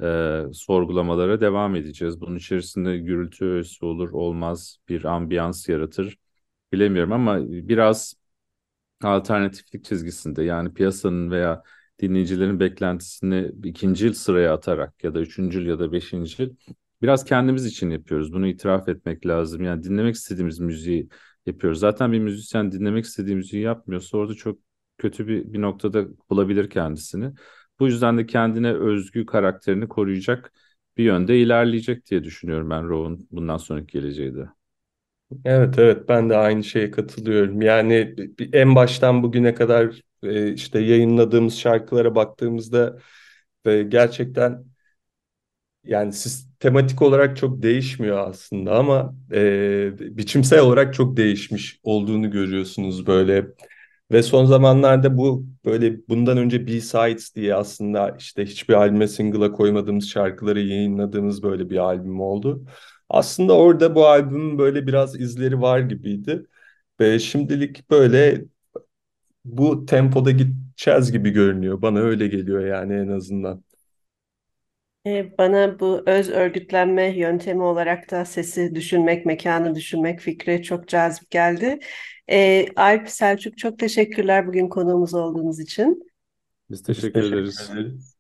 e, 0.02 0.44
sorgulamalara 0.54 1.42
devam 1.42 1.76
edeceğiz. 1.76 2.22
Bunun 2.22 2.36
içerisinde 2.36 2.98
gürültü 2.98 3.46
öğesi 3.46 3.86
olur 3.86 4.10
olmaz 4.12 4.78
bir 4.90 5.04
ambiyans 5.06 5.70
yaratır 5.70 6.18
bilemiyorum 6.74 7.12
ama 7.14 7.40
biraz 7.50 8.16
alternatiflik 9.04 9.86
çizgisinde 9.86 10.44
yani 10.44 10.74
piyasanın 10.74 11.32
veya 11.32 11.64
dinleyicilerin 12.02 12.60
beklentisini 12.60 13.52
ikinci 13.64 14.06
yıl 14.06 14.14
sıraya 14.14 14.54
atarak 14.54 15.04
ya 15.04 15.14
da 15.16 15.20
üçüncü 15.22 15.60
yıl 15.60 15.68
ya 15.68 15.80
da 15.80 15.92
beşinci 15.92 16.42
yıl 16.44 16.56
biraz 17.02 17.26
kendimiz 17.26 17.66
için 17.66 17.90
yapıyoruz. 17.90 18.34
Bunu 18.34 18.48
itiraf 18.48 18.90
etmek 18.90 19.26
lazım. 19.28 19.64
Yani 19.64 19.84
dinlemek 19.84 20.16
istediğimiz 20.16 20.60
müziği 20.60 21.10
yapıyoruz. 21.46 21.80
Zaten 21.80 22.12
bir 22.12 22.20
müzisyen 22.20 22.72
dinlemek 22.72 23.06
istediği 23.06 23.36
müziği 23.36 23.64
yapmıyorsa 23.64 24.18
orada 24.18 24.34
çok 24.34 24.60
kötü 24.98 25.28
bir, 25.28 25.54
bir 25.54 25.62
noktada 25.62 26.06
bulabilir 26.30 26.70
kendisini. 26.70 27.34
Bu 27.84 27.88
yüzden 27.88 28.18
de 28.18 28.26
kendine 28.26 28.74
özgü 28.74 29.26
karakterini 29.26 29.88
koruyacak 29.88 30.54
bir 30.98 31.04
yönde 31.04 31.40
ilerleyecek 31.40 32.06
diye 32.12 32.24
düşünüyorum 32.24 32.70
ben 32.70 32.90
Rowan 32.90 33.28
bundan 33.32 33.58
sonraki 33.58 33.88
geleceği 34.00 34.36
de. 34.36 34.50
Evet 35.46 35.80
evet 35.80 36.10
ben 36.10 36.30
de 36.30 36.38
aynı 36.38 36.64
şeye 36.64 36.92
katılıyorum. 36.92 37.62
Yani 37.62 38.16
en 38.54 38.76
baştan 38.76 39.24
bugüne 39.24 39.56
kadar 39.56 40.02
e, 40.24 40.54
işte 40.54 40.80
yayınladığımız 40.80 41.58
şarkılara 41.60 42.16
baktığımızda 42.16 43.00
ve 43.66 43.84
gerçekten 43.84 44.66
yani 45.84 46.14
sistematik 46.14 47.02
olarak 47.02 47.38
çok 47.38 47.62
değişmiyor 47.64 48.18
aslında 48.30 48.76
ama 48.76 49.16
e, 49.32 50.18
biçimsel 50.18 50.60
olarak 50.60 50.94
çok 50.94 51.18
değişmiş 51.18 51.80
olduğunu 51.84 52.32
görüyorsunuz 52.32 53.08
böyle. 53.08 53.46
Ve 54.14 54.24
son 54.24 54.46
zamanlarda 54.46 55.18
bu 55.18 55.46
böyle 55.66 56.08
bundan 56.10 56.38
önce 56.38 56.68
B-Sides 56.68 57.36
diye 57.36 57.56
aslında 57.56 58.16
işte 58.20 58.46
hiçbir 58.46 58.74
albüme 58.74 59.08
single'a 59.08 59.52
koymadığımız 59.52 60.10
şarkıları 60.10 60.60
yayınladığımız 60.62 61.44
böyle 61.44 61.70
bir 61.70 61.78
albüm 61.78 62.22
oldu. 62.22 62.66
Aslında 63.10 63.54
orada 63.54 63.96
bu 63.96 64.08
albümün 64.08 64.58
böyle 64.60 64.88
biraz 64.88 65.22
izleri 65.22 65.62
var 65.62 65.80
gibiydi. 65.80 66.46
Ve 67.00 67.20
şimdilik 67.20 67.90
böyle 67.92 68.46
bu 69.46 69.86
tempoda 69.86 70.32
gideceğiz 70.32 71.12
gibi 71.12 71.30
görünüyor. 71.30 71.82
Bana 71.82 72.00
öyle 72.00 72.28
geliyor 72.28 72.66
yani 72.66 72.94
en 72.94 73.08
azından. 73.08 73.64
E, 75.08 75.38
Bana 75.38 75.80
bu 75.80 76.04
öz 76.06 76.30
örgütlenme 76.30 77.04
yöntemi 77.18 77.64
olarak 77.64 78.12
da 78.12 78.26
sesi 78.26 78.76
düşünmek, 78.76 79.26
mekanı 79.26 79.76
düşünmek 79.76 80.20
fikri 80.20 80.64
çok 80.64 80.88
cazip 80.88 81.30
geldi. 81.32 81.80
E, 82.30 82.66
Alp, 82.76 83.10
Selçuk 83.10 83.58
çok 83.58 83.80
teşekkürler 83.80 84.48
bugün 84.48 84.70
konuğumuz 84.70 85.14
olduğunuz 85.14 85.60
için. 85.60 86.04
Biz 86.70 86.84
teşekkür 86.84 87.22
Teşekkür 87.22 87.34
ederiz. 87.34 87.72
ederiz. 87.72 88.18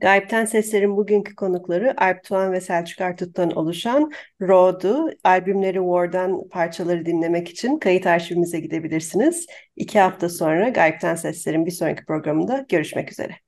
Gayipten 0.00 0.44
Sesler'in 0.44 0.96
bugünkü 0.96 1.34
konukları 1.34 1.94
Alp 2.00 2.24
Tuğan 2.24 2.52
ve 2.52 2.60
Selçuk 2.60 3.00
Artut'tan 3.00 3.50
oluşan 3.56 4.10
Raw'du. 4.42 5.10
Albümleri 5.24 5.78
War'dan 5.78 6.48
parçaları 6.48 7.06
dinlemek 7.06 7.48
için 7.48 7.78
kayıt 7.78 8.06
arşivimize 8.06 8.60
gidebilirsiniz. 8.60 9.46
İki 9.76 9.98
hafta 10.00 10.28
sonra 10.28 10.68
Gayipten 10.68 11.14
Sesler'in 11.14 11.66
bir 11.66 11.70
sonraki 11.70 12.04
programında 12.04 12.66
görüşmek 12.68 13.12
üzere. 13.12 13.45